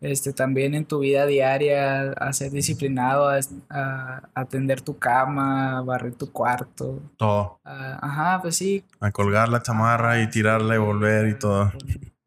[0.00, 3.38] este, también en tu vida diaria, a ser disciplinado, a,
[3.70, 7.00] a atender tu cama, a barrer tu cuarto.
[7.16, 7.60] todo.
[7.64, 8.84] a- ajá, pues sí.
[9.00, 11.72] A colgar la chamarra y tirarla y volver y todo.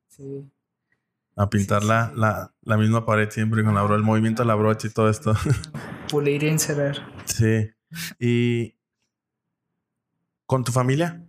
[0.08, 0.49] Sí,
[1.36, 2.19] A pintar sí, la, sí.
[2.19, 5.10] La, la misma pared siempre con la bro- el movimiento de la brocha y todo
[5.10, 5.34] esto.
[6.10, 6.97] pulir y encerrar.
[7.25, 7.69] Sí.
[8.19, 8.75] Y
[10.45, 11.23] con tu familia,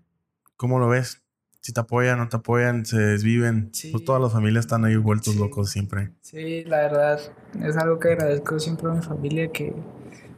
[0.56, 1.22] ¿cómo lo ves?
[1.62, 3.68] Si te apoyan, no te apoyan, se desviven.
[3.72, 3.90] Sí.
[3.90, 5.38] Pues todas las familias están ahí vueltos Sí.
[5.40, 6.10] locos siempre.
[6.22, 7.20] Sí, la verdad,
[7.62, 9.74] es algo que agradezco siempre a mi familia que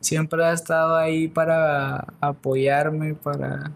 [0.01, 3.71] siempre ha estado ahí para apoyarme, para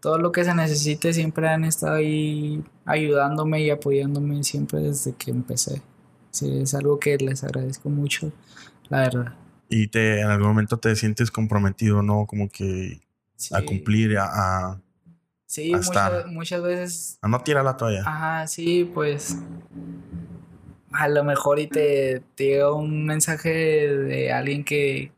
[0.00, 5.30] todo lo que se necesite, siempre han estado ahí ayudándome y apoyándome siempre desde que
[5.30, 5.80] empecé.
[6.32, 8.32] Sí, es algo que les agradezco mucho,
[8.88, 9.34] la verdad.
[9.68, 12.26] Y te, en algún momento te sientes comprometido, ¿no?
[12.26, 13.00] Como que
[13.52, 14.80] a cumplir, a, a,
[15.52, 18.00] sí, muchas, muchas veces a no tirar la toalla.
[18.06, 19.36] Ajá, sí, pues
[20.92, 25.12] a lo mejor y te, te llega un mensaje de alguien que,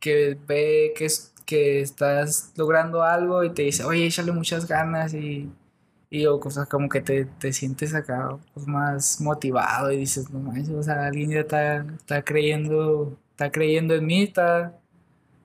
[0.00, 1.06] que ve que,
[1.44, 5.50] que estás logrando algo y te dice, oye, échale muchas ganas y,
[6.10, 10.40] y o cosas como que te, te sientes acá pues, más motivado y dices, no
[10.40, 14.76] manches, o sea, alguien ya está, está creyendo, está creyendo en mí, está,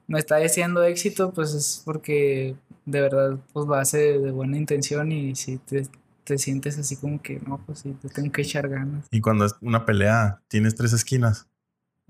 [0.08, 5.12] me está diciendo éxito, pues es porque de verdad pues lo hace de buena intención
[5.12, 5.88] y si te,
[6.24, 9.06] te sientes así como que no, pues sí, te tengo que echar ganas.
[9.12, 11.48] Y cuando es una pelea, tienes tres esquinas.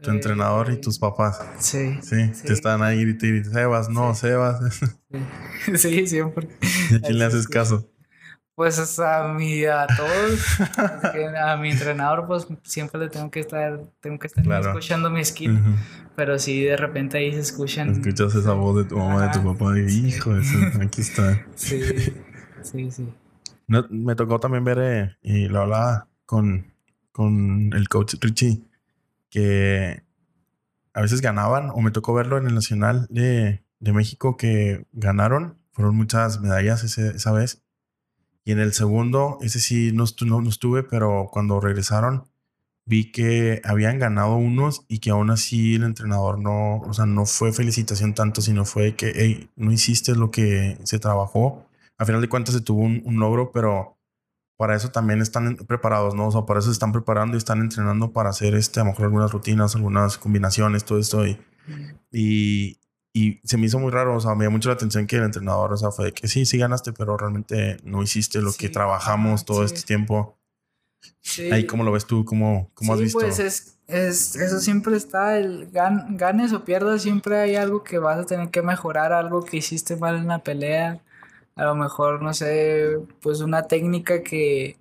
[0.01, 1.39] Tu entrenador y tus papás.
[1.59, 2.31] Sí, sí.
[2.43, 4.79] te están ahí y te Sebas, no, Sebas.
[5.75, 6.07] Sí.
[6.07, 6.49] siempre.
[6.89, 7.90] ¿Y a quién le haces caso?
[8.61, 10.61] Pues a mi, a todos,
[11.43, 15.59] a mi entrenador, pues siempre le tengo que estar, tengo que estar escuchando mi skill.
[16.15, 17.89] Pero sí, de repente ahí se escuchan.
[17.89, 20.31] Escuchas esa voz de tu mamá, de tu papá, y hijo,
[20.79, 21.43] aquí está.
[21.55, 21.81] Sí,
[22.61, 23.11] sí, sí.
[23.89, 26.71] me tocó también ver, eh, y lo hablaba con,
[27.11, 28.61] con el coach Richie,
[29.31, 30.03] que
[30.93, 35.95] a veces ganaban, o me tocó verlo en el Nacional de, México que ganaron, fueron
[35.95, 37.63] muchas medallas esa vez.
[38.43, 42.27] Y en el segundo, ese sí no, no, estuve, pero cuando regresaron
[42.85, 47.25] vi que habían ganado unos y que aún así el entrenador no, o sea, no
[47.25, 51.67] fue felicitación tanto, sino fue que, hey, no hiciste lo que se trabajó.
[51.97, 53.97] A final de cuentas se tuvo un, un logro, pero
[54.61, 56.27] para eso también están preparados, ¿no?
[56.27, 58.91] O sea, para eso se están preparando y están entrenando para hacer este, a lo
[58.91, 61.25] mejor algunas rutinas, algunas combinaciones, todo esto.
[61.25, 61.39] Y,
[62.11, 62.77] y,
[63.13, 65.23] y, se me hizo muy raro, o sea, me dio mucho la atención que el
[65.23, 68.69] entrenador, o sea, fue de que sí, sí ganaste, pero realmente no hiciste lo que
[68.69, 70.37] trabajamos todo este tiempo.
[71.21, 71.51] Sí.
[71.51, 72.25] Ahí, ¿cómo lo ves tú?
[72.25, 73.19] ¿Cómo, cómo has visto?
[73.19, 77.97] Pues es, es, eso siempre está, el gan, ganes o pierdas, siempre hay algo que
[77.97, 81.01] vas a tener que mejorar, algo que hiciste mal en la pelea
[81.55, 84.77] a lo mejor, no sé, pues una técnica que,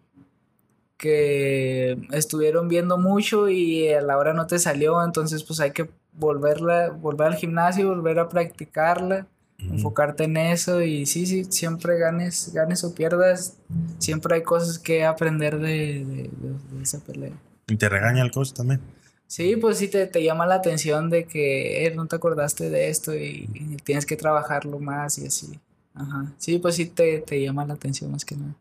[0.97, 5.91] que estuvieron viendo mucho y a la hora no te salió, entonces pues hay que
[6.21, 9.27] volverla, volver al gimnasio, volver a practicarla,
[9.59, 13.57] enfocarte en eso y sí, sí, siempre ganes, ganes o pierdas,
[13.99, 16.31] siempre hay cosas que aprender de,
[16.81, 17.33] esa pelea.
[17.67, 18.81] ¿Y te regaña el coach también?
[19.27, 22.89] Sí, pues sí te, te llama la atención de que eh, no te acordaste de
[22.89, 23.49] esto y
[23.85, 25.61] tienes que trabajarlo más y así.
[25.95, 26.33] Ajá.
[26.39, 28.55] Sí, pues sí te, llama la atención más que nada.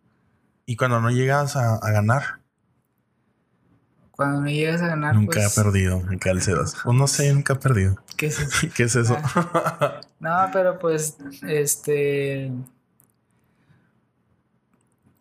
[0.65, 2.38] ¿Y cuando no llegas a, ganar?
[4.19, 5.15] Cuando no llegas a ganar.
[5.15, 5.58] Nunca pues...
[5.58, 6.75] he perdido en Calcedas.
[6.86, 7.95] O no sé, nunca he perdido.
[8.17, 8.67] ¿Qué es eso?
[8.75, 9.15] ¿Qué es eso?
[9.17, 10.01] Ah.
[10.19, 11.15] no, pero pues,
[11.47, 12.51] este.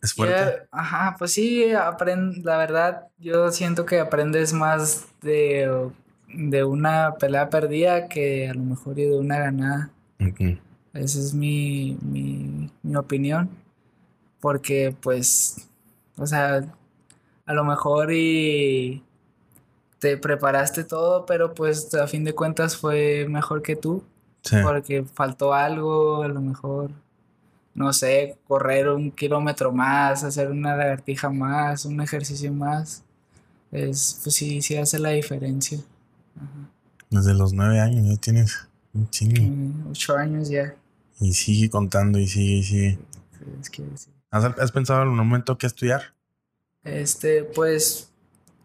[0.03, 0.67] ¿Es fuerte?
[0.73, 5.91] ajá, pues sí, aprend, la verdad, yo siento que aprendes más de,
[6.35, 9.93] de una pelea perdida que a lo mejor de una ganada.
[10.19, 13.49] Esa es mi, mi, mi opinión.
[14.41, 15.69] Porque pues,
[16.17, 16.65] o sea,
[17.49, 19.03] a lo mejor y
[19.99, 24.05] te preparaste todo, pero pues a fin de cuentas fue mejor que tú.
[24.63, 26.91] Porque faltó algo, a lo mejor,
[27.75, 33.03] no sé, correr un kilómetro más, hacer una lagartija más, un ejercicio más.
[33.73, 35.79] Es, pues sí, sí hace la diferencia.
[37.11, 39.43] Desde los nueve años ya tienes un chingo.
[39.43, 40.75] Mm, ocho años ya.
[41.19, 42.99] Y sigue contando y sigue y sigue.
[44.31, 46.15] ¿Has, pensado en un momento qué estudiar?
[46.89, 48.11] Este, pues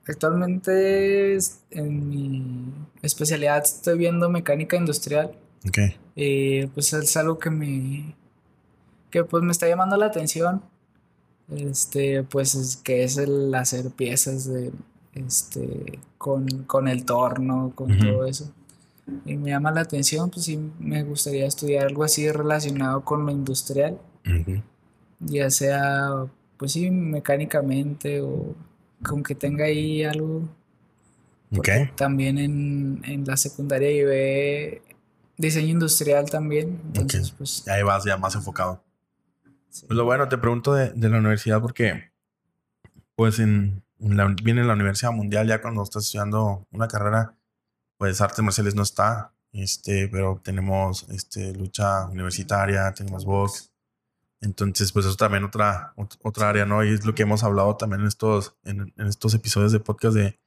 [0.08, 1.38] actualmente
[1.72, 5.38] en mi especialidad estoy viendo mecánica industrial.
[5.68, 5.78] Ok.
[6.16, 8.16] Y pues es algo que me
[9.10, 10.62] que pues me está llamando la atención.
[11.50, 14.72] Este, pues es que es el hacer piezas de
[15.14, 18.52] este con, con el torno, con todo eso
[19.26, 23.32] y me llama la atención, pues sí me gustaría estudiar algo así relacionado con lo
[23.32, 24.00] industrial.
[25.20, 26.26] Ya sea,
[26.64, 28.56] pues sí, mecánicamente o
[29.04, 30.48] con que tenga ahí algo.
[31.98, 34.82] También en, en, la secundaria llevé
[35.36, 36.80] diseño industrial también.
[36.86, 37.68] Entonces, pues.
[37.68, 38.82] Ahí vas ya más enfocado.
[39.44, 42.14] Pues lo bueno, te pregunto de, de la universidad porque,
[43.18, 47.36] pues, en, viene la Universidad Mundial ya cuando estás estudiando una carrera
[47.98, 53.73] pues artes marciales no está, este, pero tenemos este, lucha universitaria, tenemos box.
[54.44, 56.84] Entonces, pues eso también otra, otra área, ¿no?
[56.84, 60.38] Y es lo que hemos hablado también en estos, en, estos episodios de podcast de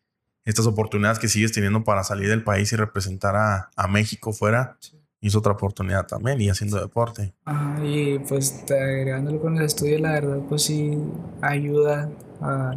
[0.44, 4.76] estas oportunidades que sigues teniendo para salir del país y representar a, a México fuera.
[5.18, 7.34] Y es otra oportunidad también, y haciendo deporte.
[7.46, 10.98] Ajá, y pues agregándolo con el estudio, la verdad, pues sí
[11.40, 12.10] ayuda
[12.42, 12.74] a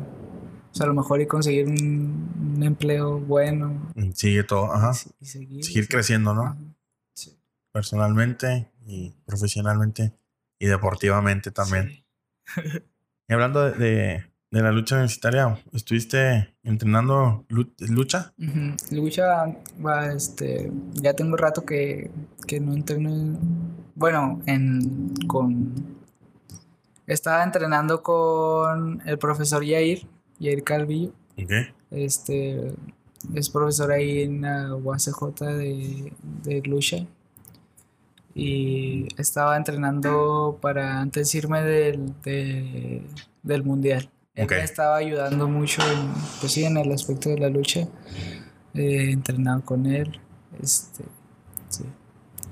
[0.71, 3.91] o sea, a lo mejor y conseguir un, empleo bueno.
[3.95, 4.91] Mm, sigue todo, ajá.
[5.19, 6.57] Y seguir, creciendo, ¿no?
[7.13, 7.37] Sí.
[7.71, 10.13] Personalmente y profesionalmente
[10.59, 12.03] y deportivamente también.
[13.27, 18.33] y hablando de, de la lucha universitaria, ¿estuviste entrenando lucha?
[18.91, 19.45] Lucha,
[19.83, 22.11] va, este, ya tengo rato que,
[22.45, 23.39] que no entreno,
[23.95, 25.97] bueno, en, con,
[27.07, 30.07] estaba entrenando con el profesor Yair,
[30.39, 31.13] Yair Calvillo.
[31.89, 32.73] Este,
[33.33, 37.07] es profesor ahí en la UACJ de, de lucha
[38.35, 42.13] y estaba entrenando para antes irme del,
[43.43, 44.09] del mundial.
[44.35, 47.87] Él me estaba ayudando mucho en, pues sí, en el aspecto de la lucha.
[48.73, 50.19] Eh, entrenado con él.
[50.61, 51.03] Este,
[51.67, 51.83] sí.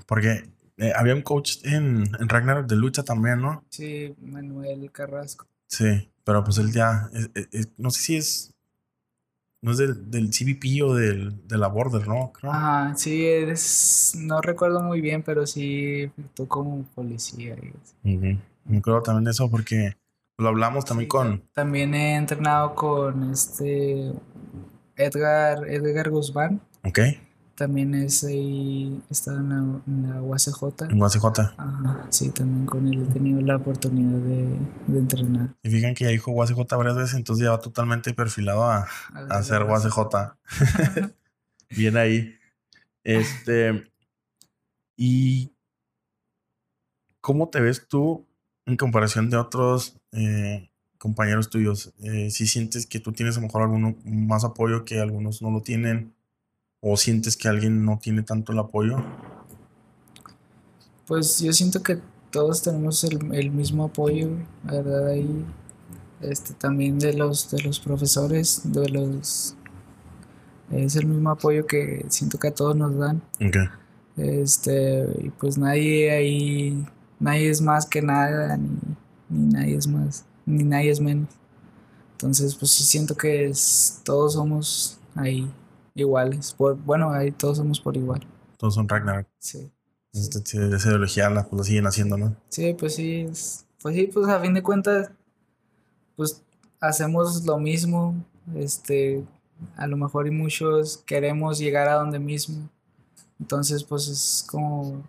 [0.06, 3.64] Porque eh, había un coach en, en Ragnarok de lucha también, ¿no?
[3.70, 5.46] Sí, Manuel Carrasco.
[5.68, 7.10] Sí, pero pues él ya,
[7.78, 8.54] no sé si es
[9.62, 12.32] no es del, del CBP o del, de la Border, ¿no?
[12.44, 17.56] Ajá, sí, es, no recuerdo muy bien, pero sí tú como policía.
[18.04, 19.96] Me acuerdo también de eso porque
[20.38, 21.44] lo hablamos también con...
[21.54, 24.14] También he entrenado con este
[24.96, 26.62] Edgar, Edgar Guzmán.
[26.84, 27.00] Ok.
[27.58, 30.84] También es ahí, está en la, en la UACJ.
[30.92, 31.26] En UACJ.
[31.58, 35.56] Ajá, sí, también con él he tenido la oportunidad de, de entrenar.
[35.64, 39.38] Y fíjense que ya dijo UACJ varias veces, entonces ya va totalmente perfilado a, a
[39.40, 39.98] hacer UACJ.
[41.76, 42.36] Bien ahí.
[43.04, 43.92] Este.
[44.96, 45.52] ¿Y
[47.22, 48.28] cómo te ves tú
[48.68, 51.92] en comparación de otros eh, compañeros tuyos?
[52.04, 55.50] Eh, si sientes que tú tienes a lo mejor alguno más apoyo que algunos no
[55.50, 56.14] lo tienen
[56.80, 59.04] ¿O sientes que alguien no tiene tanto el apoyo?
[61.08, 62.00] Pues yo siento que
[62.30, 64.30] todos tenemos el, mismo apoyo,
[64.64, 65.08] ¿verdad?
[65.08, 65.46] Ahí,
[66.22, 69.56] este, también de los, de los profesores, de los...
[70.72, 73.24] Es el mismo apoyo que siento que a todos nos dan.
[73.36, 73.70] Okay.
[74.18, 76.86] Este, y pues nadie ahí,
[77.20, 78.78] nadie es más que nada, ni,
[79.30, 81.30] ni nadie es más, ni nadie es menos.
[82.12, 85.50] Entonces, pues sí siento que es, todos somos ahí
[85.98, 86.54] iguales.
[86.54, 88.26] Por, bueno, ahí todos somos por igual.
[88.58, 89.28] Todos son Ragnarok.
[89.40, 89.70] Sí.
[90.14, 92.36] Este, esa ideología la, pues, siguen haciendo, ¿no?
[92.50, 93.28] Sí, pues sí.
[93.82, 95.12] Pues sí, pues a fin de cuentas,
[96.16, 96.42] pues
[96.80, 98.16] hacemos lo mismo.
[98.56, 99.26] Este,
[99.76, 102.70] a lo mejor y muchos queremos llegar a donde mismo.
[103.40, 105.04] Entonces, pues es como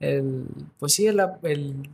[0.00, 0.46] el,
[0.78, 1.88] pues sí, el, el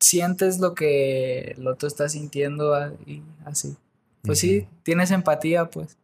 [0.00, 2.74] sientes lo que el otro está sintiendo
[3.06, 3.76] y así.
[4.22, 5.98] Pues sí, tienes empatía, pues.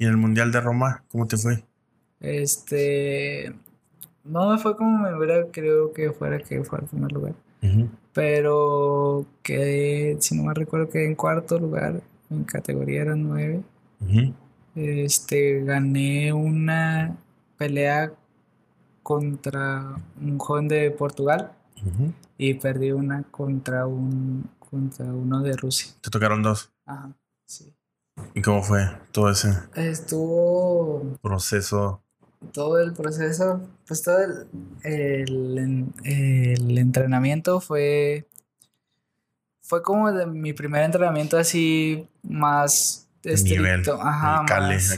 [0.00, 1.62] ¿Y en el Mundial de Roma, cómo te fue?
[2.20, 3.54] Este.
[4.24, 7.34] No me fue como me hubiera creo que fuera que fue al primer lugar.
[8.14, 12.00] Pero quedé, si no me recuerdo, quedé en cuarto lugar.
[12.30, 13.62] En categoría eran nueve.
[14.74, 17.14] Este, gané una
[17.58, 18.10] pelea
[19.02, 21.52] contra un joven de Portugal
[22.38, 25.92] y perdí una contra un contra uno de Rusia.
[26.00, 26.72] ¿Te tocaron dos?
[26.86, 27.12] Ajá,
[27.44, 27.74] sí.
[28.34, 32.02] ¿Y cómo fue todo ese Estuvo proceso?
[32.52, 34.18] Todo el proceso, pues todo
[34.82, 38.26] el, el, entrenamiento fue
[39.60, 44.44] fue como de mi primer entrenamiento así más estricto, ajá,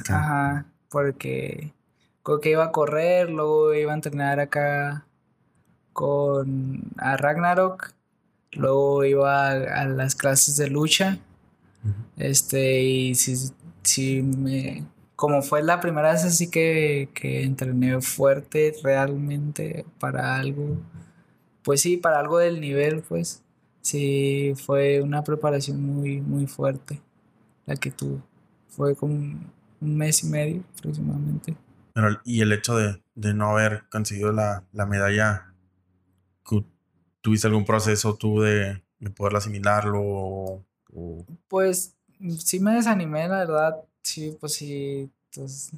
[0.09, 1.75] ajá, porque
[2.23, 5.05] creo que iba a correr, luego iba a entrenar acá
[5.93, 7.93] con a Ragnarok,
[8.53, 11.19] luego iba a las clases de lucha
[12.17, 13.51] este, y si,
[13.83, 14.85] si me.
[15.17, 20.79] Como fue la primera vez así que, que entrené fuerte realmente para algo,
[21.63, 23.43] pues sí, para algo del nivel, pues
[23.83, 27.01] sí, fue una preparación muy, muy fuerte
[27.67, 28.21] la que tuve.
[28.69, 31.57] Fue como un mes y medio aproximadamente.
[31.93, 35.53] Pero, y el hecho de, de no haber conseguido la, la, medalla,
[37.21, 40.65] ¿tuviste algún proceso tú de, de poder asimilarlo?
[41.49, 41.95] Pues
[42.39, 43.77] sí me desanimé, la verdad.
[44.03, 45.11] Sí, pues sí.
[45.35, 45.73] Pues,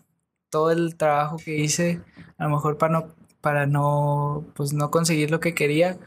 [0.54, 2.00] todo el trabajo que hice,
[2.38, 3.08] a lo mejor para no,
[3.40, 5.98] para no, pues no conseguir lo que quería.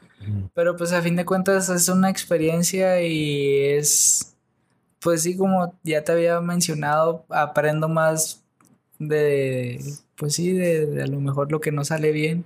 [0.54, 4.36] Pero pues a fin de cuentas es una experiencia y es,
[5.02, 8.42] pues sí, como ya te había mencionado, aprendo más
[9.00, 9.82] de,
[10.16, 12.46] pues sí, de, a lo mejor lo que no sale bien,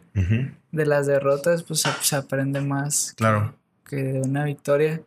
[0.71, 3.53] de las derrotas, pues se, aprende más claro.
[3.87, 5.01] que de una victoria.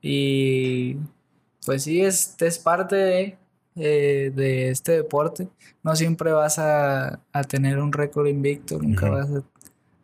[0.00, 0.96] Y
[1.64, 3.38] pues sí, es, es parte
[3.74, 5.48] eh, de, este deporte.
[5.82, 9.28] No siempre vas a, tener un récord invicto, nunca vas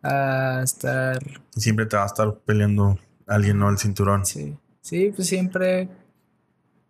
[0.03, 1.19] a, estar...
[1.57, 3.71] Siempre te va a estar peleando alguien, ¿no?
[3.71, 4.27] El cinturón.
[4.27, 5.89] Sí, sí, pues siempre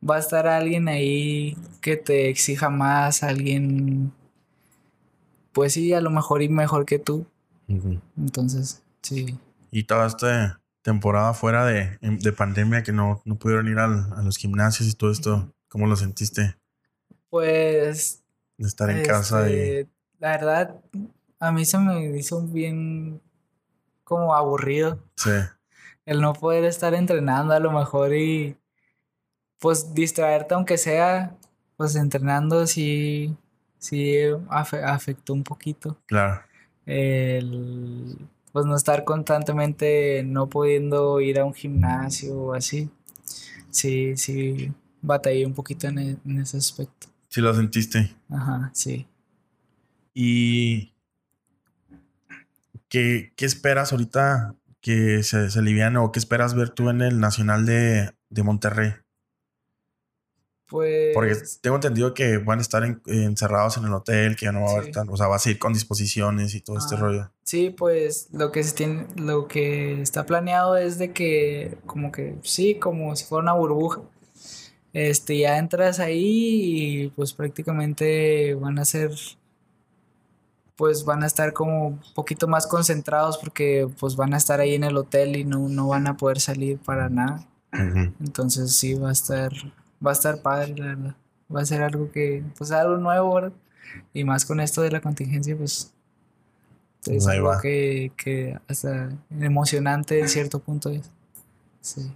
[0.08, 4.12] va a estar alguien ahí que te exija más, alguien,
[5.52, 7.26] pues sí, a lo mejor y mejor que tú.
[8.16, 9.38] Entonces, sí.
[9.70, 10.26] Y todo este
[10.82, 14.94] temporada fuera de, de pandemia que no, no pudieron ir al- a los gimnasios y
[14.94, 15.52] todo esto?
[15.68, 16.56] ¿Cómo lo sentiste?
[17.30, 18.22] Pues
[18.58, 19.54] De estar en casa y...
[19.54, 20.76] Este, La verdad,
[21.40, 23.20] a mí se me hizo bien
[24.04, 25.30] como aburrido Sí,
[26.06, 28.56] el no poder estar entrenando a lo mejor y
[29.58, 31.36] pues distraerte aunque sea,
[31.76, 33.36] pues entrenando sí,
[33.78, 34.14] sí
[34.50, 35.96] afe- afectó un poquito.
[36.06, 36.42] claro.
[36.84, 38.18] El
[38.52, 42.90] pues no estar constantemente no pudiendo ir a un gimnasio o así.
[43.70, 44.72] Sí, sí,
[45.02, 47.08] batallé un poquito en, e- en ese aspecto.
[47.28, 48.14] Sí lo sentiste.
[48.28, 49.06] Ajá, sí.
[50.14, 50.92] ¿Y
[52.88, 57.20] qué, qué esperas ahorita que se, se aliviane o qué esperas ver tú en el
[57.20, 58.92] Nacional de, de Monterrey?
[60.72, 64.52] Pues Porque tengo entendido que van a estar en- encerrados en el hotel, que ya
[64.52, 66.96] no va a haber tan, o sea, vas a ir con disposiciones y todo este
[66.96, 67.30] rollo.
[67.44, 72.36] Sí, pues lo que se tiene, lo que está planeado es de que como que
[72.42, 74.00] sí, como si fuera una burbuja.
[74.94, 79.10] Este, ya entras ahí y pues prácticamente van a ser
[80.76, 84.74] pues van a estar como un poquito más concentrados porque pues van a estar ahí
[84.74, 87.46] en el hotel y no, no van a poder salir para nada.
[88.20, 89.52] Entonces sí va a estar
[90.04, 91.16] va a estar padre, la verdad.
[91.54, 93.52] Va a ser algo que pues algo nuevo, ¿verdad?
[94.14, 95.92] Y más con esto de la contingencia, pues
[97.06, 97.60] es ahí algo va.
[97.60, 101.10] que, que hasta emocionante en cierto punto es.
[101.80, 102.12] Sí.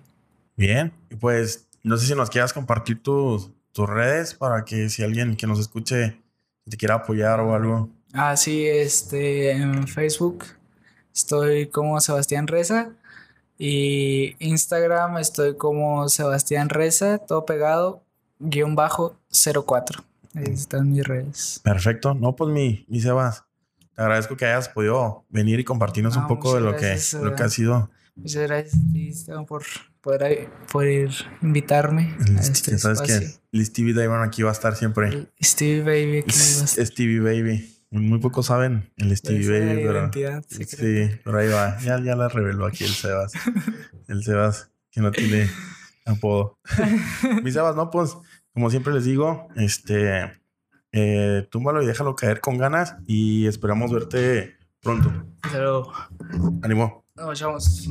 [0.56, 5.02] Bien, y pues no sé si nos quieras compartir tus, tus redes para que si
[5.02, 6.20] alguien que nos escuche
[6.68, 7.90] te quiera apoyar o algo.
[8.12, 10.44] Ah, sí, este, en Facebook
[11.14, 12.90] estoy como Sebastián Reza
[13.58, 18.02] y Instagram estoy como Sebastián Reza, todo pegado,
[18.38, 19.16] guion bajo
[19.66, 20.04] 04.
[20.34, 21.60] Ahí están mis redes.
[21.64, 22.14] Perfecto.
[22.14, 23.44] No, pues mi, mi Sebas,
[23.94, 27.34] te agradezco que hayas podido venir y compartirnos un poco de lo que, gracias, lo
[27.34, 27.90] que ha sido.
[28.14, 29.62] Muchas gracias Esteban, por
[30.00, 30.86] poder, por
[31.42, 33.38] invitarme el a Sti- este Sabes espacio.
[33.52, 35.08] que Stevie Diamond aquí va a estar siempre.
[35.08, 36.86] El Stevie Baby aquí va a estar.
[36.86, 37.75] Stevie Baby.
[37.90, 40.10] Muy pocos saben el Stevie Baby, pero
[40.48, 41.78] sí, por ahí va.
[41.78, 43.32] Ya, ya la reveló aquí el Sebas.
[44.08, 45.48] El Sebas que no tiene
[46.04, 46.58] apodo.
[47.42, 48.16] Mi Sebas, no, pues,
[48.52, 50.32] como siempre les digo, este,
[50.92, 55.12] eh, túmbalo y déjalo caer con ganas y esperamos verte pronto.
[55.42, 55.92] Hasta luego.
[56.62, 57.04] Ánimo.
[57.14, 57.88] Nos vemos.